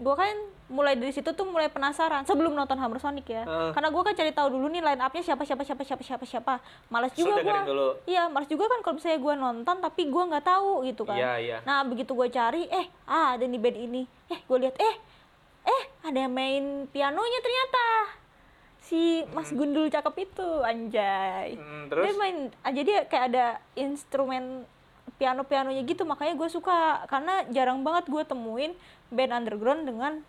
[0.00, 0.32] gue kan
[0.72, 3.44] mulai dari situ tuh mulai penasaran sebelum nonton Hammer Sonic ya.
[3.44, 3.70] Heeh.
[3.76, 6.54] karena gue kan cari tahu dulu nih line upnya siapa siapa siapa siapa siapa siapa.
[6.88, 7.60] Malas So, juga gue
[8.08, 11.20] iya malas juga kan kalau misalnya gue nonton tapi gue nggak tahu gitu kan.
[11.20, 11.56] Iya, iya.
[11.68, 14.02] nah begitu gue cari eh ah ada nih band ini.
[14.32, 14.94] Eh gue lihat eh
[15.68, 17.86] eh ada yang main pianonya ternyata.
[18.80, 21.60] Si Mas Gundul cakep itu anjay.
[21.60, 22.08] Hmm, terus?
[22.08, 24.64] dia main ah, jadi kayak ada instrumen
[25.20, 26.08] piano pianonya gitu.
[26.08, 28.72] Makanya gue suka karena jarang banget gue temuin
[29.12, 30.24] band underground dengan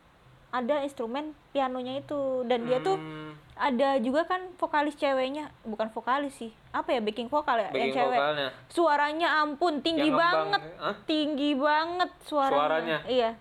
[0.52, 2.44] ada instrumen pianonya itu.
[2.44, 5.48] Dan dia tuh Hmm, ada juga kan vokalis ceweknya.
[5.64, 6.52] Bukan vokalis sih.
[6.76, 7.00] Apa ya?
[7.00, 7.72] Backing vokal ya?
[7.72, 8.20] Yang backing cewek.
[8.20, 8.50] vokalnya.
[8.68, 10.62] suaranya ampun tinggi Yang banget.
[10.76, 10.96] Hah?
[11.08, 13.00] tinggi banget suaranya, Suaranya?
[13.08, 13.32] iya.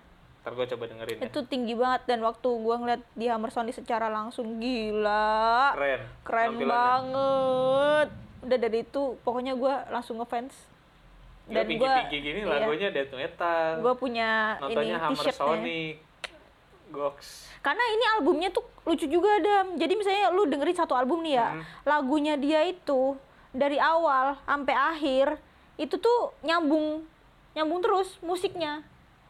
[0.40, 1.22] Ntar gue coba dengerin ya.
[1.26, 2.02] itu tinggi banget.
[2.06, 5.74] Dan waktu gua ngeliat di Hammer Sonic secara langsung gila.
[5.74, 6.00] Keren.
[6.22, 8.08] keren banget.
[8.40, 10.54] Udah dari itu pokoknya gua langsung ngefans
[11.50, 13.68] dan gua tinggi-tinggi gini iya, lagunya death metal.
[13.78, 15.96] gua punya ini Nontonnya Hammer t-shirtnya Sonic.
[16.90, 17.46] Gox.
[17.60, 21.48] karena ini albumnya tuh lucu juga Dam jadi misalnya lu dengerin satu album nih ya
[21.52, 21.62] Hmm.
[21.84, 23.14] lagunya dia itu
[23.50, 25.38] dari awal sampai akhir
[25.76, 27.06] itu tuh nyambung
[27.52, 28.82] nyambung terus musiknya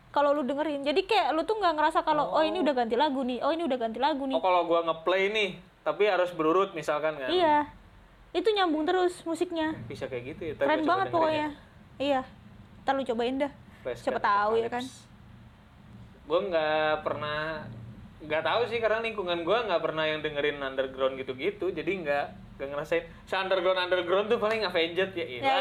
[0.09, 2.41] kalau lu dengerin jadi kayak lu tuh nggak ngerasa kalau oh.
[2.41, 5.29] ini udah ganti lagu nih oh ini udah ganti lagu nih Oh kalau gua ngeplay
[5.29, 7.29] nih, tapi harus berurut misalkan kan.
[7.29, 7.69] iya
[8.31, 10.53] itu nyambung terus musiknya Bisa kayak gitu ya.
[10.57, 11.49] Keren banget pokoknya
[12.01, 12.25] iya.
[12.83, 13.53] Ntar lu cobain dah.
[13.85, 14.83] Flash siapa tahu ya kan.
[16.25, 17.69] Gua nggak pernah
[18.21, 22.69] nggak tahu sih karena lingkungan gua nggak pernah yang dengerin underground gitu-gitu jadi nggak nggak
[22.73, 23.05] ngerasain.
[23.29, 25.53] Se underground underground tuh paling Avenged ya ya, ilah.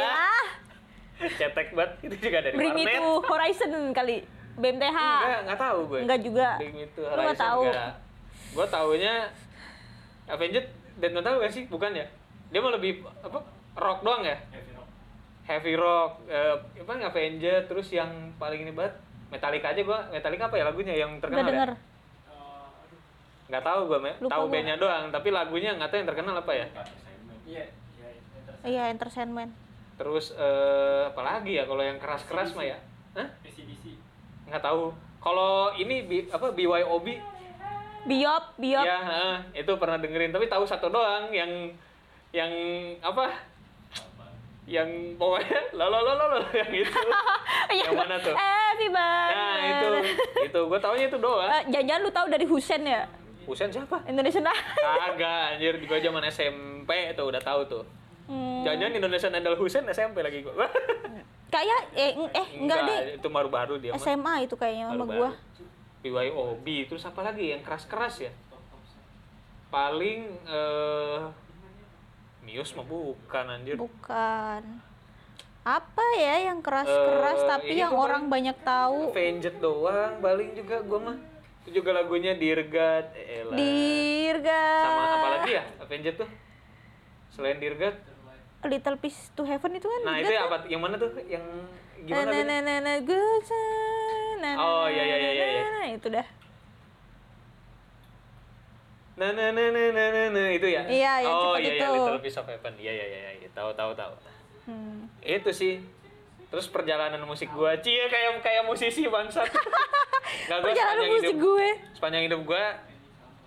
[1.19, 1.27] Ya.
[1.35, 2.95] cetek banget itu juga dari Bring warnet.
[2.95, 4.23] to Horizon kali
[4.55, 5.99] BMTH enggak nggak tahu gue.
[6.07, 6.49] Enggak juga.
[6.55, 7.61] Bring to Lu nggak Horizon tahu.
[8.49, 9.13] gue taunya
[10.29, 10.65] Avenged
[11.01, 11.63] death metal gak sih?
[11.67, 12.05] Bukan ya?
[12.53, 13.39] Dia mau lebih apa
[13.79, 14.35] rock doang ya
[15.49, 18.93] heavy rock eh, apa nggak Avenged terus yang paling ini banget
[19.33, 21.71] Metallica aja gua Metallica apa ya lagunya yang terkenal denger.
[21.73, 21.77] Ya
[23.49, 23.81] nggak tahu
[24.21, 24.53] Lupa tahu gua.
[24.53, 26.65] bandnya doang tapi lagunya nggak tahu yang terkenal apa ya.
[28.61, 29.51] Iya entertainment.
[29.97, 32.77] Terus eh, apa lagi ya kalau yang keras-keras mah ya?
[33.17, 33.27] Hah?
[34.53, 34.93] nggak tahu.
[35.19, 37.07] Kalau ini bi- apa BYOB
[38.05, 38.85] Biop Biop.
[38.85, 39.35] Ya heeh,
[39.65, 41.73] itu pernah dengerin tapi tahu satu doang yang
[42.29, 42.51] yang
[43.01, 43.48] apa
[44.69, 44.85] yang
[45.17, 46.93] pokoknya lo lo lo lo lo, yang itu
[47.81, 49.33] yang mana tuh Happy birthday.
[49.33, 49.87] nah itu
[50.45, 53.01] itu gue taunya itu doang Eh, jangan-jangan lu tahu dari Husen ya?
[53.43, 54.61] Husen siapa Indonesian Idol.
[54.77, 57.83] Kagak, anjir gue zaman SMP tuh udah tahu tuh.
[58.29, 60.53] Hmm, Jangan-jangan Indonesian Idol Husen SMP lagi gue.
[61.49, 62.99] kayak eh eh enggak deh.
[63.17, 63.97] itu baru-baru dia mah.
[63.97, 65.33] SMA itu kayaknya sama gua.
[65.33, 65.33] Baru-baru.
[65.99, 68.31] BYOB terus apa lagi yang keras-keras ya?
[69.67, 71.19] Paling eh
[72.49, 73.75] Muse mah bukan anjir.
[73.77, 74.63] Bukan.
[75.61, 79.13] Apa ya yang keras-keras Eh, tapi yang orang banyak tahu?
[79.13, 81.17] Avenged doang, paling juga gue mah.
[81.61, 83.53] Itu juga lagunya Dear God, elah.
[83.53, 84.65] Dirga.
[84.81, 86.29] Sama apa lagi ya Avenged tuh?
[87.29, 87.95] Selain God.
[88.59, 90.41] Little Piece to Heaven itu kan Nah, itu kan?
[90.51, 90.55] apa?
[90.67, 91.11] Yang mana tuh?
[91.29, 91.45] Yang
[92.03, 92.27] gimana?
[92.27, 92.43] Na, tuh?
[92.43, 93.63] na, na, na, good na,
[94.41, 95.63] na, Oh, iya, iya, iya, na, iya.
[95.63, 96.27] na, Itu dah.
[99.19, 100.81] Nah, nah, nah, nah, nah, nah, nah, itu ya?
[100.87, 101.83] Iya, yang oh, iya, itu.
[101.83, 102.73] iya, Little Piece of Heaven.
[102.79, 103.49] Iya, iya, iya, iya.
[103.51, 104.13] Tahu, tahu, tahu.
[104.63, 105.11] Hmm.
[105.19, 105.83] Itu sih.
[106.47, 109.43] Terus perjalanan musik gua, cie kayak kayak musisi bangsat.
[110.47, 111.67] Nggak, gua Perjalanan sepanjang musik hidup, gue.
[111.91, 112.65] Sepanjang hidup gua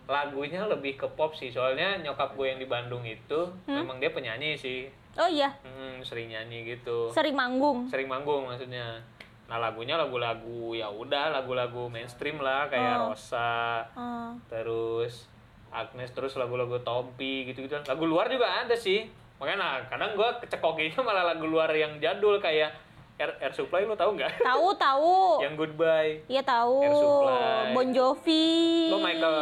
[0.05, 1.49] lagunya lebih ke pop sih.
[1.49, 4.87] Soalnya nyokap gue yang di Bandung itu memang dia penyanyi sih.
[5.15, 7.09] Oh iya, Hmm, sering nyanyi gitu.
[7.09, 7.89] sering manggung.
[7.89, 9.01] Sering manggung maksudnya.
[9.45, 13.13] Nah, lagunya lagu-lagu ya udah lagu-lagu mainstream lah kayak Oh.
[13.13, 14.33] Rosa, Oh.
[14.49, 15.29] terus
[15.73, 21.01] Agnes terus lagu-lagu Tompi gitu-gitu lagu luar juga ada sih makanya nah, kadang gue kecekokinya
[21.03, 22.71] malah lagu luar yang jadul kayak
[23.15, 25.41] Air, Air Supply lo tau nggak Tahu tahu.
[25.41, 26.81] yang Goodbye Iya tahu.
[26.81, 27.65] Air Supply.
[27.71, 28.49] Bon Jovi.
[28.89, 29.41] lo Michael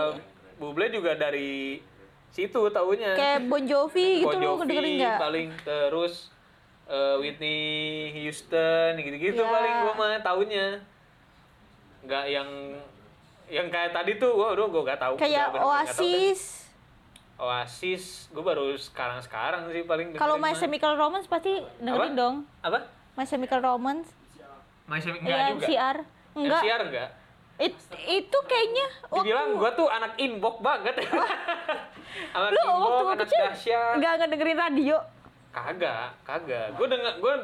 [0.56, 1.80] Bublé juga dari
[2.28, 5.18] situ taunya Kayak Bon Jovi gitu Bon lo Jovi dengerin nggak?
[5.18, 6.14] paling terus
[6.86, 7.60] eh, Whitney
[8.16, 9.48] Houston gitu-gitu Ya.
[9.48, 10.66] paling gue mah taunya
[12.00, 12.48] nggak yang
[13.50, 16.06] yang kayak tadi tuh gue udah gue gak tahu Kayak bener-bener nggak tahu.
[16.06, 16.40] Oasis.
[17.36, 20.52] Oasis gue baru sekarang sekarang sih paling Kalau My.
[20.52, 22.16] Chemical Romance pasti dengerin Apa?
[22.16, 22.34] dong.
[22.60, 22.78] apa
[23.12, 24.08] My Chemical Romance.
[24.84, 25.96] My Chemical enggak Iya, juga MCR.
[26.32, 26.62] Enggak.
[26.62, 27.08] MCR enggak
[27.60, 27.76] It-
[28.08, 30.94] itu kayaknya dibilang waktu gue tuh anak inbox banget
[32.36, 34.96] anak lu inbox waktu anak kecil dahsyat nggak ngedengerin radio.
[35.50, 37.34] kagak kagak gue denger gue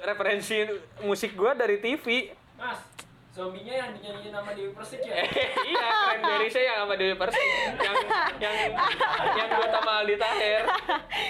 [0.00, 0.56] referensi
[0.98, 2.32] musik gue dari TV
[3.36, 5.12] Zombinya yang dinyanyiin nama Dewi Persik ya?
[5.68, 7.48] iya, Cranberries yang sama Dewi Persik.
[7.84, 7.94] Yang
[8.40, 8.54] yang
[9.36, 10.62] yang buat sama Aldi Taher.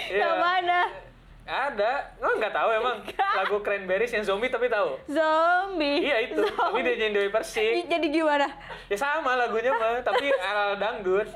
[0.07, 0.23] Iya.
[0.23, 0.79] Yang mana?
[1.43, 1.91] Ada.
[2.23, 4.95] Lo nggak tahu emang lagu Cranberries yang zombie tapi tahu?
[5.11, 6.07] Zombie.
[6.07, 6.47] Iya itu.
[6.47, 7.91] Tapi dia nyanyi Dewi Persik.
[7.91, 8.47] Jadi gimana?
[8.87, 11.27] Ya sama lagunya mah, tapi ala dangdut.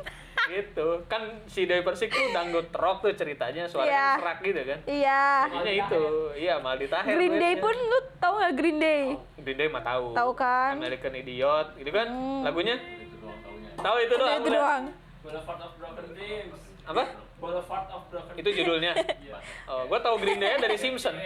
[0.52, 0.88] Gitu.
[1.08, 3.72] Kan si Dewi Persik tuh dangdut rock tuh ceritanya, Iya.
[3.72, 4.80] suaranya serak gitu kan.
[4.84, 5.24] Iya.
[5.48, 6.04] Makanya itu.
[6.36, 7.08] Iya, Aldi Taher.
[7.10, 7.64] Green Day duetnya.
[7.64, 9.04] pun lu tahu nggak Green Day?
[9.40, 10.06] Green Day mah tahu.
[10.12, 10.72] Tahu kan?
[10.76, 12.08] American Idiot, gitu kan?
[12.08, 12.42] Hmm.
[12.44, 12.76] Lagunya?
[12.76, 13.40] Itu doang.
[13.78, 14.34] Tahu itu doang.
[14.38, 14.84] itu doang.
[15.22, 16.60] Boulevard of Broken Dreams.
[16.84, 17.04] Apa?
[17.42, 18.94] Boulevard of Broken Itu judulnya.
[19.26, 19.38] Iya.
[19.66, 21.18] Oh, gua tahu Green Day dari Simpson.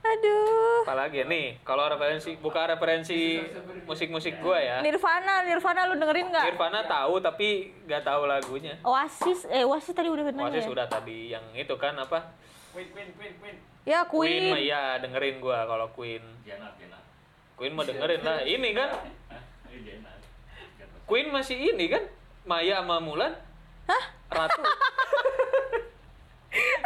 [0.00, 0.80] Aduh.
[0.88, 3.36] Apalagi nih, kalau referensi buka referensi
[3.84, 4.76] musik-musik gua ya.
[4.80, 6.44] Nirvana, Nirvana lu dengerin nggak?
[6.50, 8.74] Nirvana tahu tapi nggak tahu lagunya.
[8.80, 10.70] Oasis, eh Oasis tadi udah nanya Oasis ya?
[10.72, 12.32] sudah tadi yang itu kan apa?
[12.72, 13.56] Queen, Queen, Queen, Queen.
[13.84, 14.66] Ya Queen mah Queen.
[14.72, 16.24] iya dengerin gua kalau Queen.
[17.60, 18.40] Queen mah dengerin lah.
[18.40, 18.90] Ini kan.
[21.08, 22.02] Queen masih ini kan
[22.48, 23.36] Maya sama Mulan.
[23.90, 24.02] Hah?
[24.30, 24.62] Ratu.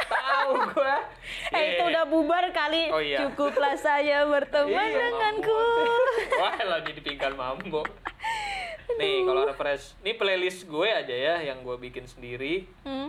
[0.04, 0.96] tahu gua.
[1.52, 2.88] Eh itu Eh, udah bubar kali.
[2.88, 3.24] Oh, iya.
[3.24, 5.60] Cukuplah saya berteman Iya, denganku.
[6.40, 7.84] Wah, lagi di pingkan mambo.
[8.94, 12.68] Nih, kalau referensi, ini playlist gue aja ya yang gue bikin sendiri.
[12.84, 13.08] Hmm.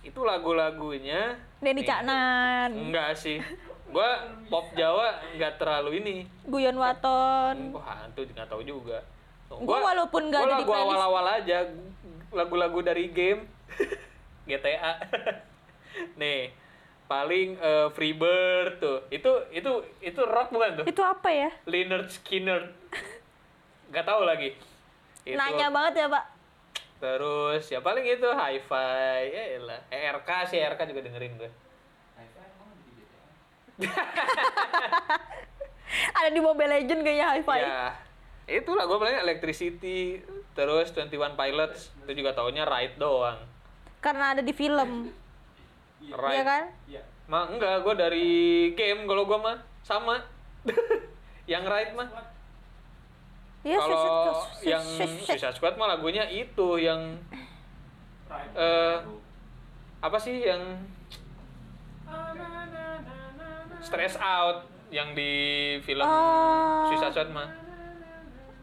[0.00, 1.40] Itu lagu-lagunya.
[1.58, 3.40] Denny Caknan, Enggak sih.
[3.90, 4.10] Gue
[4.46, 6.16] pop Jawa nggak terlalu ini.
[6.46, 7.74] Guyon Waton.
[7.74, 9.02] Wah, hantu nggak tahu juga.
[9.50, 10.86] Gua walaupun gua ada di playlist.
[10.86, 11.58] awal-awal aja,
[12.30, 13.46] lagu-lagu dari game
[14.48, 15.02] GTA.
[16.20, 16.54] Nih,
[17.10, 18.98] paling eh, Freebird tuh.
[19.10, 19.70] Itu itu
[20.02, 20.84] itu rock bukan tuh?
[20.86, 21.50] Itu apa ya?
[21.66, 22.70] Leonard Skinner.
[23.94, 24.54] Gak tahu lagi.
[25.26, 25.36] Itu.
[25.36, 26.24] Nanya banget ya, Pak.
[27.00, 29.24] Terus ya paling itu hi-fi.
[29.32, 29.80] Ya elah.
[29.90, 31.50] ERK sih, ERK juga dengerin gue.
[36.20, 37.58] Ada di Mobile Legend kayaknya hi-fi.
[37.64, 37.96] Ya,
[38.46, 40.20] itulah gue paling Electricity,
[40.52, 43.38] terus 21 Pilots, itu juga taunya Ride doang.
[43.98, 45.12] Karena ada di film.
[46.02, 46.32] Ride.
[46.32, 46.64] Iya kan?
[46.86, 47.02] Iya.
[47.26, 48.30] Mah enggak, gue dari
[48.74, 50.18] game kalau gue mah sama.
[51.50, 52.08] yang Ride mah.
[53.60, 54.80] Iya, kalau yang
[55.20, 57.20] Suicide- Squad mah lagunya itu yang
[58.56, 58.98] eh
[60.00, 60.80] apa sih yang
[63.80, 65.32] Stress Out yang di
[65.80, 66.88] film Oh.
[66.88, 67.48] Suicide Squad mah.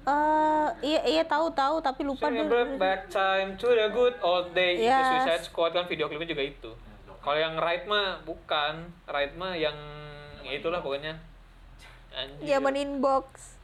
[0.08, 2.80] Eh, iya iya tahu tahu tapi lupa dulu.
[2.80, 5.04] back time to the good old day itu Yes.
[5.20, 6.72] Suicide Squad kan video klipnya juga itu.
[7.20, 9.76] Kalau yang Ride mah bukan, Ride mah yang
[10.42, 11.20] ya itulah pokoknya.
[12.16, 12.56] Anjir.
[12.56, 13.60] Zaman inbox.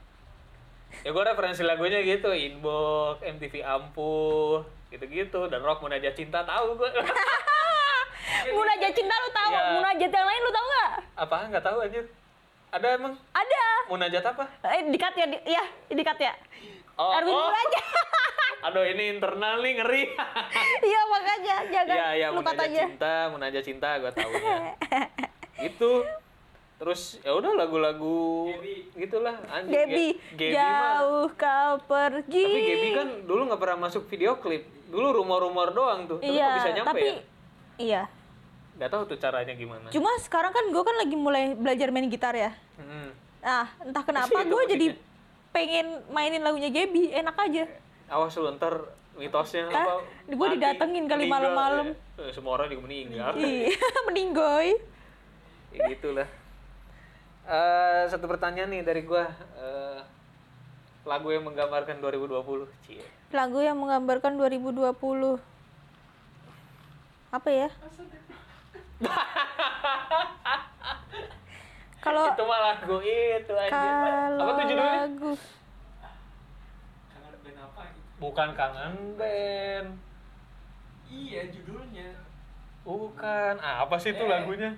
[1.02, 5.48] Ya gue referensi lagunya gitu, Inbox, MTV Ampuh, gitu-gitu.
[5.48, 6.86] Dan Rock Munajat Cinta tahu gue.
[8.56, 9.52] Munajat cinta lu tahu?
[9.52, 9.64] Iya.
[9.74, 10.92] Munajat yang lain lu tahu nggak?
[11.16, 12.06] apa nggak tahu anjir.
[12.70, 13.66] Ada emang Ada.
[13.92, 14.44] Munajat apa?
[14.74, 16.34] Eh, dikat ya, di, ya, dikat ya.
[16.96, 17.50] Oh, Erwin oh.
[17.50, 17.86] Munajat.
[18.72, 20.04] Aduh ini internal nih ngeri.
[20.88, 22.84] Iya makanya jangan Iya, iya, lu kat Munajat aja.
[22.88, 24.56] Cinta, Munajat Cinta gue tahunya.
[25.70, 25.92] itu
[26.84, 28.52] terus ya udah lagu-lagu
[29.00, 32.44] gitulah anjing Gaby, Ge- Gaby mah jauh kau pergi.
[32.44, 36.44] tapi Gaby kan dulu nggak pernah masuk video klip dulu rumor-rumor doang tuh tapi iya,
[36.44, 37.16] kok bisa nyampe tapi ya
[37.80, 38.02] iya.
[38.76, 42.36] nggak tahu tuh caranya gimana Cuma sekarang kan gue kan lagi mulai belajar main gitar
[42.36, 42.52] ya.
[42.76, 43.16] Hmm.
[43.44, 44.86] Nah, entah kenapa gue jadi
[45.52, 47.64] pengen mainin lagunya Gaby, enak aja.
[48.06, 48.74] awas lu ntar
[49.14, 49.76] mitosnya Hah?
[49.76, 49.92] apa
[50.30, 51.86] Gua mati, didatengin kali malam-malam.
[52.16, 52.20] ya.
[52.20, 53.68] Eh, semua orang juga meninggal Iya,
[54.08, 54.68] meninggoy.
[55.70, 56.28] ya gitulah
[57.44, 60.00] Eh, satu pertanyaan nih dari gua Eh,
[61.04, 63.04] lagu yang menggambarkan 2020 Cie.
[63.30, 65.38] Lagu yang menggambarkan 2020.
[67.30, 67.70] Apa ya?
[72.04, 73.88] Kalau itu mah lagu itu aja
[74.34, 75.32] apa tuh judulnya lagu
[77.10, 78.08] Kangen band apa gitu?
[78.20, 79.88] bukan kangen band.
[81.06, 82.10] Iya judulnya.
[82.84, 83.54] bukan.
[83.58, 84.28] Ah, apa sih itu Eh.
[84.28, 84.72] lagunya?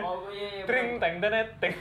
[0.00, 0.64] Oh iya iya.
[0.64, 1.74] tring teng denet teng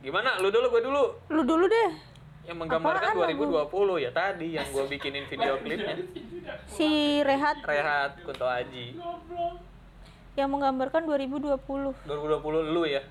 [0.00, 0.38] gimana?
[0.38, 1.04] Lu dulu gue dulu.
[1.28, 1.90] Lu dulu deh.
[2.44, 5.96] yang menggambarkan Apaan 2020 ya tadi yang gue bikinin video klipnya.
[6.68, 7.64] Si Rehat.
[7.64, 9.00] Rehat Kunto Aji
[10.34, 11.56] yang menggambarkan 2020.
[12.02, 12.04] 2020
[12.70, 13.02] lu ya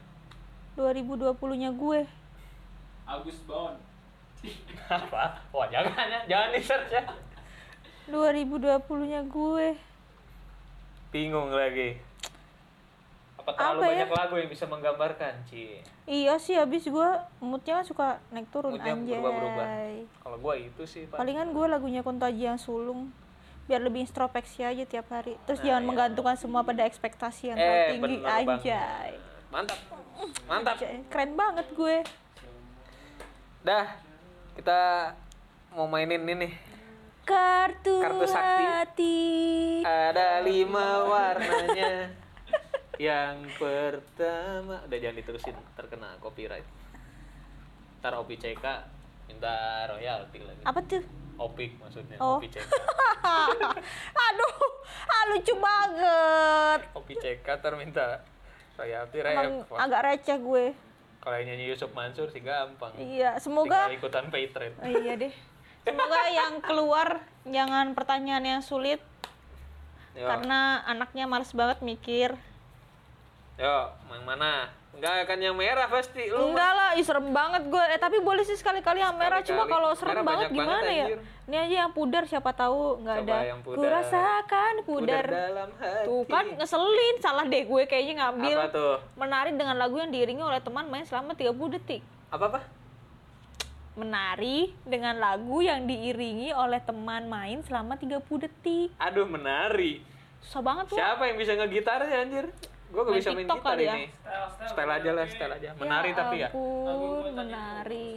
[0.74, 2.00] 2020-nya gue.
[3.04, 3.78] Agus Bond.
[4.92, 7.04] apa wah jangan ya jangan di search ya
[8.06, 9.68] 2020-nya gue.
[11.10, 11.96] bingung lagi
[13.38, 13.88] apa terlalu Apa ya?
[13.88, 17.10] banyak lagu yang bisa menggambarkan Ci Iya sih habis gue
[17.40, 19.16] moodnya kan suka naik turun Moodnya anjay.
[19.16, 19.66] berubah-berubah.
[20.20, 21.16] kalau gue itu sih Pak.
[21.16, 23.08] Palingan gue lagunya Kunto Aji yang sulung
[23.64, 25.40] biar lebih introspeksi aja tiap hari.
[25.42, 25.88] Terus Nah, jangan iya.
[25.88, 29.12] menggantungkan semua pada ekspektasi yang terlalu eh tinggi bener banget anjay.
[29.50, 29.80] mantap
[30.46, 30.76] Mantap.
[31.08, 31.98] keren banget gue
[33.62, 33.88] Dah,
[34.54, 34.80] kita
[35.72, 36.52] mau mainin ini.
[37.24, 38.64] kartu, Kartu sakti.
[38.66, 39.20] hati
[39.82, 42.12] Ada lima warnanya.
[43.00, 46.68] Yang pertama, udah jangan diterusin, terkena copyright.
[47.98, 48.66] Ntar Opi CK
[49.26, 49.56] minta
[49.88, 50.60] royalti lagi.
[50.62, 51.00] apa tuh
[51.36, 52.38] Opik maksudnya, Oh.
[52.38, 52.62] Opi CK.
[54.28, 54.56] aduh
[55.06, 58.22] ah, lucu banget Opi CK ntar minta
[58.74, 59.78] royalti emang repot.
[59.78, 60.66] agak receh gue
[61.18, 62.92] Kalau yang nyanyi Yusuf Mansur sih gampang.
[63.00, 64.76] iya semoga Tinggal ikutan pay trade.
[64.78, 65.34] Oh, iya deh
[65.82, 67.08] semoga yang keluar
[67.44, 69.00] jangan pertanyaan yang sulit
[70.14, 72.36] Yo, karena anaknya males banget mikir
[73.56, 73.76] yo,
[74.08, 74.68] yang mana?
[74.94, 76.30] Enggak akan yang merah pasti.
[76.30, 79.66] Lu enggak lah ih, serem banget gue eh tapi boleh sih sekali-kali yang merah cuma
[79.66, 79.74] Sekali-kali.
[79.74, 81.20] kalau serem Merah banget banyak banget, gimana ya anjir.
[81.44, 83.90] ini aja yang pudar siapa tahu nggak Coba ada yang ku pudar.
[83.92, 86.06] rasakan pudar, dalam hati.
[86.06, 88.96] tuh kan ngeselin salah deh gue kayaknya ngambil Apa tuh?
[89.16, 92.60] menari dengan lagu yang diiringi oleh teman main selama 30 detik Apa apa?
[93.94, 100.06] menari dengan lagu yang diiringi oleh teman main selama 30 detik Aduh, menari.
[100.40, 102.46] susah banget tuh Siapa yang bisa ngegitarnya anjir?
[102.94, 103.96] Gue gak Main bisa main TikTok gitar kali ya?
[103.98, 104.06] ini.
[104.70, 105.70] Style aja lah, style aja.
[105.74, 106.50] Menari tapi ya.
[106.54, 108.08] ampun menari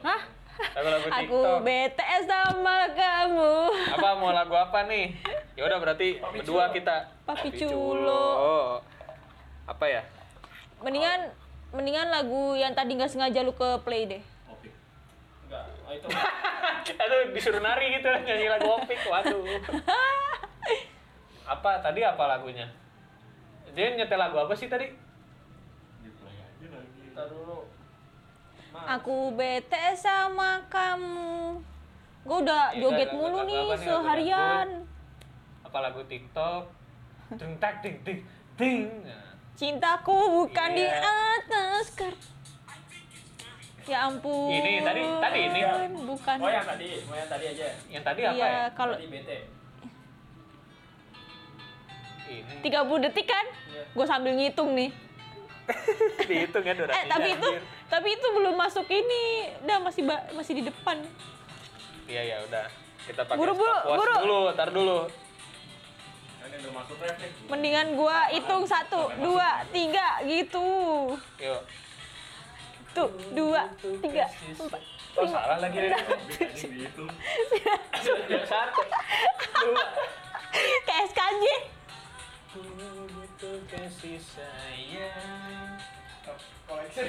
[0.00, 0.20] hah
[0.60, 1.58] Lagu-lagu aku TikTok.
[1.60, 3.54] bete sama kamu
[3.92, 5.12] Apa mau lagu apa nih?
[5.52, 6.96] Ya udah berarti berdua kita.
[7.22, 8.80] Papi Papi Culo.
[9.68, 10.02] Apa ya?
[10.80, 11.28] mendingan
[11.70, 14.72] mendingan lagu yang tadi nggak sengaja lu ke play deh Opik.
[15.44, 16.06] Enggak, oh, itu
[17.04, 18.96] Aduh, disuruh nari gitu nyanyi lagu opik.
[19.04, 19.44] Waduh.
[21.44, 22.66] apa tadi apa lagunya?
[23.70, 24.88] Dia nyetel lagu apa sih tadi?
[27.12, 27.68] Dulu.
[28.72, 31.58] aku bete sama kamu
[32.22, 33.60] gue udah Iya, joget lagu- mulu lagu nih?
[33.66, 34.68] Lagu seharian
[35.62, 36.64] Apa lagu TikTok?
[37.30, 38.18] Ting tak ting ting
[38.54, 38.88] ting.
[39.02, 39.36] Nah.
[39.52, 40.96] cintaku bukan di Iya.
[41.36, 42.32] atas kertas
[43.82, 45.60] ya ampun Ini, tadi- tadi ini.
[46.00, 47.66] bukan Oh yang tadi, mau yang tadi aja.
[47.86, 48.64] Yang tadi apa iya ya?
[48.72, 49.38] kalau Tadi bete.
[52.30, 52.70] Ini 30
[53.02, 53.82] detik kan Iya.
[53.90, 54.90] gue sambil ngitung nih
[56.28, 56.94] dihitung ya durasinya.
[56.96, 57.62] eh tapi itu anjir.
[57.86, 59.22] tapi itu belum masuk ini
[59.60, 60.98] udah masih ba- masih di depan
[62.04, 62.66] Iya ya udah.
[63.00, 64.14] Kita pakai Buru-buru, stopwatch buru.
[64.20, 64.98] dulu, tar dulu.
[66.40, 66.58] Ini
[67.46, 70.66] mendingan gua hitung satu dua tiga gitu
[71.36, 71.62] Yuk.
[72.90, 73.70] tuh dua
[74.02, 77.06] tiga empat Oh salah lagi dihitung.
[78.46, 78.80] Satu,
[79.60, 79.84] dua.
[80.82, 81.44] kayak SKJ
[82.50, 85.78] Ku butuh kasih sayang.
[86.66, 87.02] Koleksi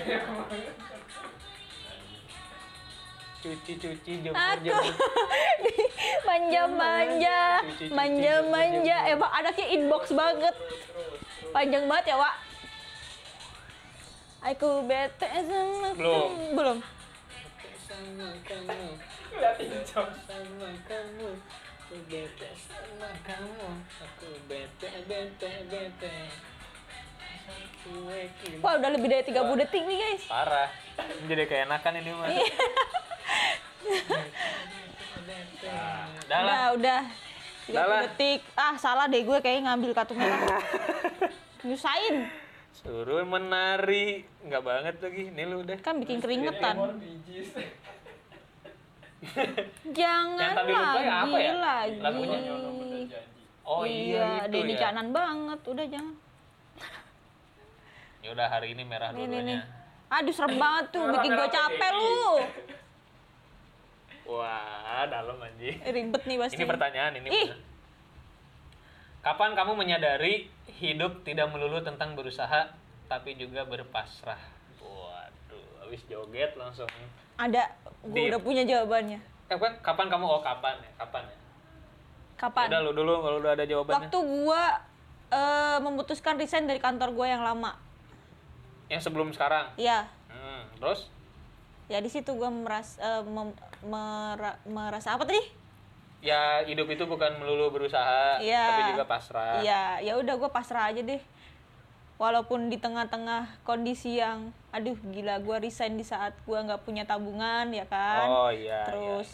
[3.41, 4.85] Cuci-cuci aku jemur-jemur.
[6.29, 7.41] manja-manja
[7.89, 10.53] manja-manja emang anaknya inbox banget
[11.49, 12.35] panjang banget ya Wak
[14.45, 16.53] aku bete sama Belum.
[16.53, 16.77] belum
[18.45, 18.89] kamu.
[20.25, 21.29] Sama kamu.
[21.91, 23.67] Aku bete sama kamu.
[23.99, 26.15] Aku bete, bete, bete.
[28.63, 30.71] Wah udah lebih dari 30 detik nih guys Parah.
[31.27, 32.27] Jadi keenakan ini mah.
[32.31, 32.47] Iya.
[36.23, 36.71] Udah lah.
[36.71, 37.01] udah udah
[37.67, 38.01] Udah lah.
[38.07, 40.63] 30 detik ah salah deh gue kayaknya ngambil kartu merah
[41.67, 42.31] nyusahin
[42.71, 44.23] Suruh menari.
[44.47, 45.27] Enggak banget lagi.
[45.27, 45.75] Ini lu udah.
[45.83, 47.03] kan bikin keringetan.
[49.99, 51.53] jangan Yang lagi apa ya?
[51.55, 52.37] lagi Lagunya?
[52.41, 53.41] Janji.
[53.61, 54.89] Oh iya, itu Denny ya.
[54.89, 56.15] Canan banget udah jangan
[58.21, 59.65] Ya udah hari ini merah dua-duanya.
[60.07, 62.25] aduh serem banget tuh bikin gue capek lu
[64.31, 65.75] Wah, dalam anjing.
[65.83, 67.27] ribet nih pasti Ini pertanyaan ini.
[67.27, 67.47] Ih.
[67.47, 67.59] bener.
[69.21, 72.71] Kapan kamu menyadari hidup tidak melulu tentang berusaha
[73.05, 74.39] tapi juga berpasrah?
[74.79, 76.87] Waduh, habis joget langsung.
[77.41, 77.63] Ada
[78.03, 80.89] gue udah punya jawabannya Kapan kapan kamu oh kapan ya?
[80.97, 81.35] Kapan ya?
[82.37, 83.97] kapan Udah lu dulu kalau udah ada jawabannya.
[83.99, 84.63] waktu gue
[85.31, 87.73] eh, memutuskan resign dari kantor gue yang lama
[88.87, 89.73] Yang sebelum sekarang.
[89.75, 91.09] ya Hmm, terus
[91.85, 95.43] ya di situ gue meras eh, mem- mera- merasa apa tadi
[96.21, 98.63] ya hidup itu bukan melulu berusaha Iya.
[98.63, 99.57] tapi juga pasrah.
[99.59, 101.17] Iya, ya udah gue pasrah aja deh.
[102.15, 107.67] Walaupun di tengah-tengah kondisi yang, aduh gila gue resign di saat gue nggak punya tabungan
[107.69, 108.27] ya kan.
[108.27, 108.87] Oh iya.
[108.87, 109.29] Terus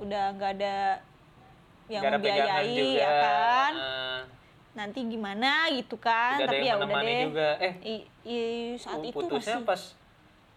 [0.00, 0.76] udah nggak ada
[1.86, 2.96] yang Gak ada membiayai juga.
[2.96, 3.72] ya kan.
[3.76, 4.20] Eh,
[4.70, 6.38] Nanti gimana gitu kan.
[6.38, 7.20] tidak Tapi ya udah deh.
[7.26, 7.48] juga.
[7.58, 9.82] Eh, I- i- saat oh, itu masih pas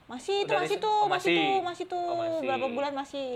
[0.04, 1.36] masih itu udah masih tuh Oh, masih masih.
[1.36, 2.44] tuh masih tuh Oh, masih.
[2.44, 3.28] berapa bulan masih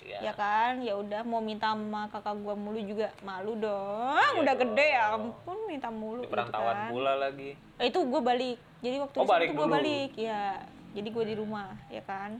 [0.00, 0.18] Iya.
[0.20, 4.86] ya kan ya udah mau minta sama kakak gua mulu juga malu dong udah gede
[4.90, 6.88] ya ampun minta mulu Di gitu perantauan kan.
[6.88, 7.50] pula lagi.
[7.76, 10.22] Eh, itu gue balik jadi waktu Oh, di sana balik dulu.
[10.22, 10.42] ya
[10.90, 12.38] jadi gue di rumah ya kan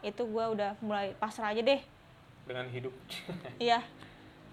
[0.00, 1.80] itu gue udah mulai pasrah aja deh
[2.42, 2.92] Dengan hidup.
[3.62, 3.78] Iya.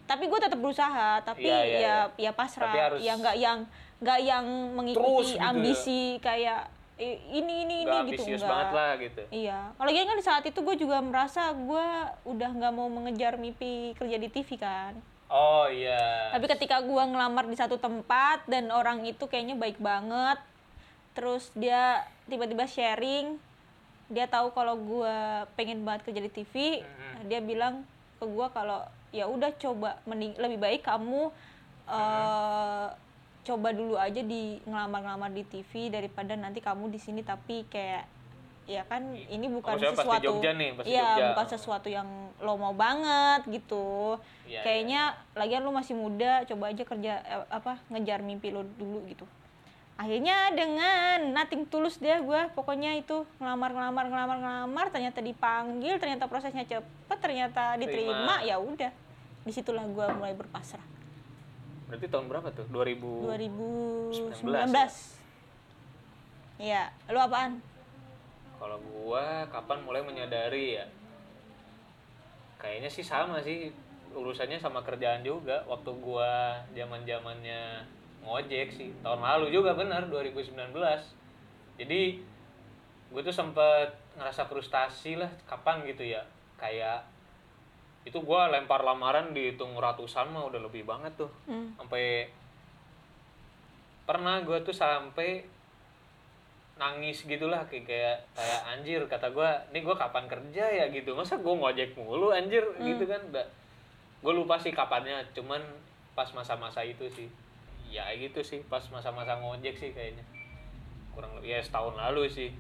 [0.06, 1.80] Tapi gue tetap berusaha, tapi Iya, iya,
[2.16, 2.64] ya ya pasrah.
[2.64, 3.60] Tapi harus- Ya nggak yang
[3.98, 5.50] nggak yang Terus mengikuti gitu ya.
[5.50, 6.62] ambisi kayak
[6.98, 8.50] "I- ini ini ini Gak gitu ambisius enggak.
[8.50, 9.22] banget lah gitu.
[9.30, 9.60] Iya.
[9.72, 11.88] Kalau gitu kan di saat itu gue juga merasa gue
[12.26, 14.94] udah nggak mau mengejar mimpi kerja di TV kan.
[15.28, 16.32] Oh iya.
[16.32, 20.40] Tapi ketika gue ngelamar di satu tempat dan orang itu kayaknya baik banget,
[21.14, 23.36] terus dia tiba-tiba sharing,
[24.08, 25.16] dia tahu kalau gue
[25.54, 27.28] pengen banget kerja di TV, Mm-hmm.
[27.28, 27.84] dia bilang
[28.16, 31.30] ke gue kalau ya udah coba mending lebih baik kamu
[31.88, 32.88] eh,
[33.48, 38.04] coba dulu aja di ngelamar-ngelamar di TV daripada nanti kamu di sini tapi kayak
[38.68, 41.28] ya kan ini bukan maksudnya pasti sesuatu Jogja nih, pasti iya Jogja.
[41.32, 42.08] bukan sesuatu yang
[42.44, 44.20] lo mau banget gitu.
[44.44, 45.02] Iya, kayaknya
[45.40, 49.24] lagian lo masih muda coba aja kerja eh, apa ngejar mimpi lo dulu gitu.
[49.96, 56.28] Akhirnya dengan nothing tulus dia gue pokoknya itu ngelamar ngelamar ngelamar ngelamar ternyata dipanggil ternyata
[56.28, 58.52] prosesnya cepet ternyata diterima Terima.
[58.52, 58.92] ya udah.
[59.48, 60.97] Di situlah gue mulai berpasrah
[61.88, 62.68] Berarti tahun berapa tuh?
[62.70, 64.12] 2000.
[64.12, 64.44] 2019
[64.76, 64.88] ya?
[66.58, 66.84] Iya,
[67.14, 67.62] lu apaan?
[68.58, 70.86] Kalau gua kapan mulai menyadari ya?
[72.58, 73.70] Kayaknya sih sama sih
[74.12, 75.64] urusannya sama kerjaan juga.
[75.70, 77.86] Waktu gua zaman-zamannya
[78.26, 78.90] ngojek sih.
[79.06, 80.54] Tahun lalu juga benar 2019.
[81.78, 82.02] Jadi
[83.08, 86.26] gue tuh sempet ngerasa frustasi lah kapan gitu ya.
[86.58, 87.06] Kayak
[88.08, 91.28] itu gua lempar lamaran dihitung ratusan mah udah lebih banget tuh.
[91.44, 91.76] Hmm.
[91.76, 92.32] Sampai
[94.08, 95.44] pernah gue tuh sampai
[96.80, 100.86] nangis gitulah kayak kayak kayak anjir kata gue nih gue kapan kerja ya?
[100.88, 101.12] gitu.
[101.20, 102.64] Masa gue ngojek mulu anjir?
[102.80, 103.20] Gitu kan.
[104.24, 105.60] Gue lupa sih kapannya cuman
[106.16, 107.28] pas masa-masa itu sih.
[107.92, 110.24] Ya gitu sih pas masa-masa ngojek sih kayaknya.
[111.12, 112.56] Kurang lebih ya setahun lalu sih.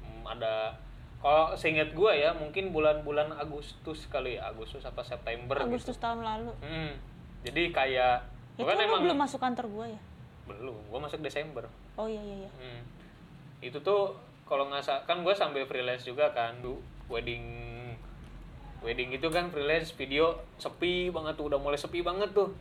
[0.00, 0.72] Hmm, ada
[1.18, 6.22] kalau seingat gue ya mungkin bulan-bulan Agustus kali ya Agustus apa September Agustus gitu tahun
[6.22, 6.52] lalu.
[6.62, 6.92] hmm,
[7.42, 8.16] jadi kayak
[8.54, 10.00] Itu kan emang belum masuk kantor gue ya?
[10.48, 11.66] belum gue masuk Desember
[11.98, 12.50] Oh iya iya iya.
[12.54, 12.80] Hmm.
[13.58, 14.14] Itu tuh
[14.46, 16.78] kalau nggak kan gue sambil freelance juga kan, du
[17.10, 17.42] wedding
[18.78, 22.54] wedding itu kan freelance video sepi banget tuh, udah mulai sepi banget tuh.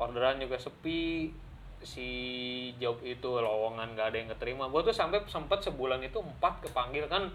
[0.00, 1.28] Orderan juga sepi,
[1.84, 2.08] si
[2.80, 4.66] job itu lowongan gak ada yang keterima.
[4.72, 7.30] Gue tuh sampai sempet sebulan itu empat kepanggil kan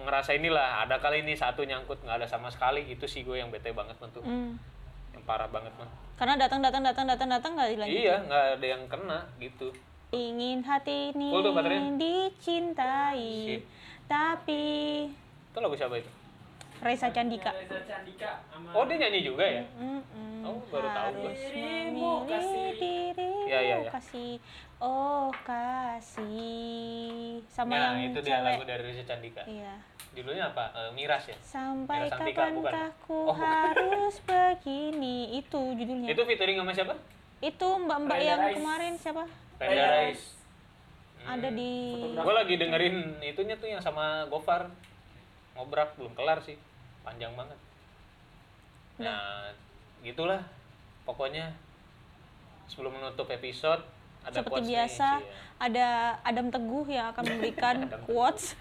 [0.00, 3.48] ngerasa inilah ada kali ini satu nyangkut nggak ada sama sekali itu sih gue yang
[3.48, 4.54] bete banget tuh Hmm.
[5.10, 7.94] yang parah banget mah Karena datang datang datang datang datang nggak dilanjut.
[7.94, 9.68] iya nggak ada yang kena gitu
[10.08, 11.28] Ingin hati ini
[11.94, 13.62] dicintai, Sip.
[14.08, 14.64] tapi
[15.12, 16.08] itu lagu siapa itu
[16.78, 17.50] Reza Candika.
[17.52, 19.62] Reza Candika sama oh dia nyanyi juga ya?
[19.74, 22.68] Mm-mm, Oh, baru tahu harus Dirimu kasih.
[22.72, 23.90] dirimu Ya, ya, ya.
[23.90, 24.32] kasih.
[24.78, 27.40] Oh kasih.
[27.48, 28.44] Sama nah yang itu dia cewek.
[28.48, 29.42] lagu dari Reza Candika.
[29.44, 29.74] Iya.
[30.10, 30.64] Judulnya apa?
[30.72, 31.36] Eh, Miras ya?
[31.40, 32.32] Sampai bukan?
[32.32, 35.36] kapankah ku Oh, harus begini?
[35.36, 36.08] Itu judulnya.
[36.08, 36.94] Itu featuring sama siapa?
[37.38, 38.56] Itu mbak mbak Brenda yang Rice.
[38.56, 39.24] kemarin siapa?
[39.58, 40.22] Renda Rais
[41.18, 41.72] ada di
[42.08, 44.66] gue lagi dengerin itunya tuh yang sama Gofar.
[45.52, 46.54] Ngobrak belum kelar sih
[47.00, 47.58] panjang banget.
[48.98, 49.50] Nah.
[50.00, 50.42] Gitulah.
[51.02, 51.50] Pokoknya
[52.66, 53.80] sebelum menutup episode
[54.20, 55.30] ada seperti quotes nih, biasa Cie.
[55.56, 55.86] ada
[56.20, 58.52] Adam Teguh yang akan memberikan quotes.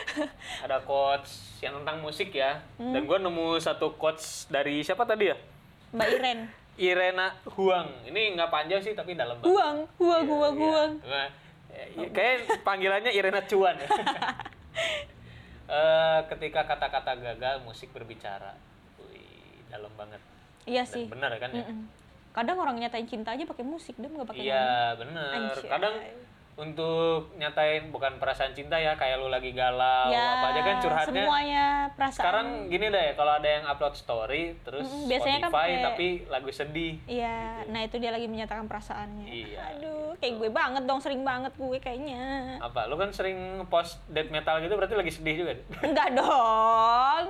[0.64, 2.60] Ada quotes yang tentang musik ya.
[2.76, 2.92] Hmm.
[2.92, 5.36] dan gue nemu satu quotes dari siapa tadi ya?
[5.90, 6.38] Mbak Iren.
[6.92, 7.88] Irena Huang.
[8.04, 9.48] Ini nggak panjang sih tapi dalam banget.
[9.48, 10.64] Huang Huang Iya, Huang iya.
[10.68, 10.92] Huang.
[11.00, 11.26] Nah,
[11.72, 13.74] ya, kayak panggilannya Irena Cuan.
[13.80, 13.88] ya.
[15.66, 18.54] Eh, ketika kata-kata gagal musik berbicara.
[19.00, 19.26] Wih,
[19.66, 20.22] dalam banget.
[20.64, 21.62] iya Dan sih benar kan ya?
[21.62, 21.86] Mm-mm.
[22.32, 24.44] kadang orang nyatain cinta aja pakai musik dia nggak pakai.
[24.44, 25.56] Iya, benar.
[25.56, 25.94] Kadang
[26.54, 31.12] untuk nyatain bukan perasaan cinta ya, kayak lu lagi galau ya apa aja kan curhatnya.
[31.22, 35.84] semuanya perasaan Sekarang gini deh, kalau ada yang upload story terus biasanya kan Spotify pakai-
[35.86, 36.94] tapi lagu sedih.
[37.06, 37.36] Iya,
[37.66, 39.26] nah itu dia lagi menyatakan perasaannya.
[39.26, 42.56] Iya, Aduh, kayak gue banget dong, sering banget gue kayaknya.
[42.58, 42.84] Apa?
[42.84, 43.36] Lu kan sering
[43.66, 45.52] post death metal gitu berarti lagi sedih juga.
[45.80, 47.24] Enggak dong.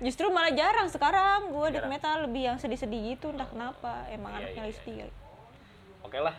[0.00, 4.08] Justru malah jarang sekarang gue death metal lebih yang sedih-sedih gitu, entah kenapa.
[4.08, 5.12] Emang Iya, anaknya iya, sedih kali.
[6.02, 6.34] Oke lah.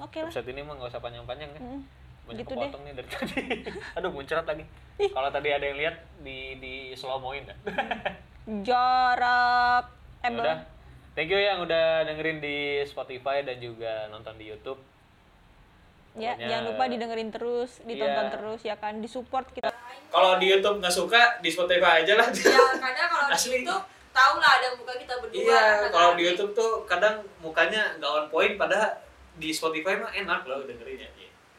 [0.00, 0.28] Oke lah.
[0.28, 1.60] Episode ini mah nggak usah panjang-panjang kan.
[1.60, 1.80] Mm,
[2.24, 2.70] banyak gitu deh.
[2.74, 3.40] nih dari tadi.
[3.96, 4.64] Aduh, muncrat lagi.
[4.96, 7.58] Kalau tadi ada yang lihat di di slow moin dah.
[8.64, 9.84] Jarak.
[10.20, 10.56] Eh, Ya udah.
[11.14, 14.82] Thank you yang udah dengerin di Spotify dan juga nonton di YouTube.
[16.14, 18.32] Ya, Pokoknya- jangan lupa didengerin terus, ditonton Iya.
[18.32, 19.66] terus ya kan, disupport kita.
[20.08, 22.30] Kalau di YouTube nggak suka, di Spotify aja lah.
[22.30, 23.50] ya kadang kalau di Asli.
[23.58, 26.22] YouTube tahu lah ada muka kita berdua Iya, kan, kalau di.
[26.22, 28.94] YouTube tuh kadang mukanya nggak on point, padahal
[29.34, 31.10] di Spotify mah enak loh dengerinnya.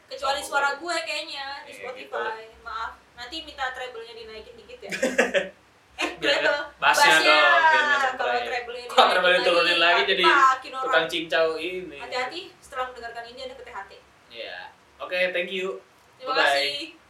[0.06, 4.90] kecuali suara gue kayaknya di Iya, Spotify maaf nanti minta treble-nya dinaikin dikit ya
[5.98, 10.24] eh Biar treble bassnya dong, kalau treble-nya Kok treble diturunin lagi jadi.
[10.62, 11.98] Tukang cincau ini.
[11.98, 13.92] hati-hati setelah mendengarkan ini ada ke THT
[14.36, 14.58] Iya.
[15.00, 15.80] Oke, thank you.
[16.20, 16.44] terima Bye-bye.
[16.44, 17.05] kasih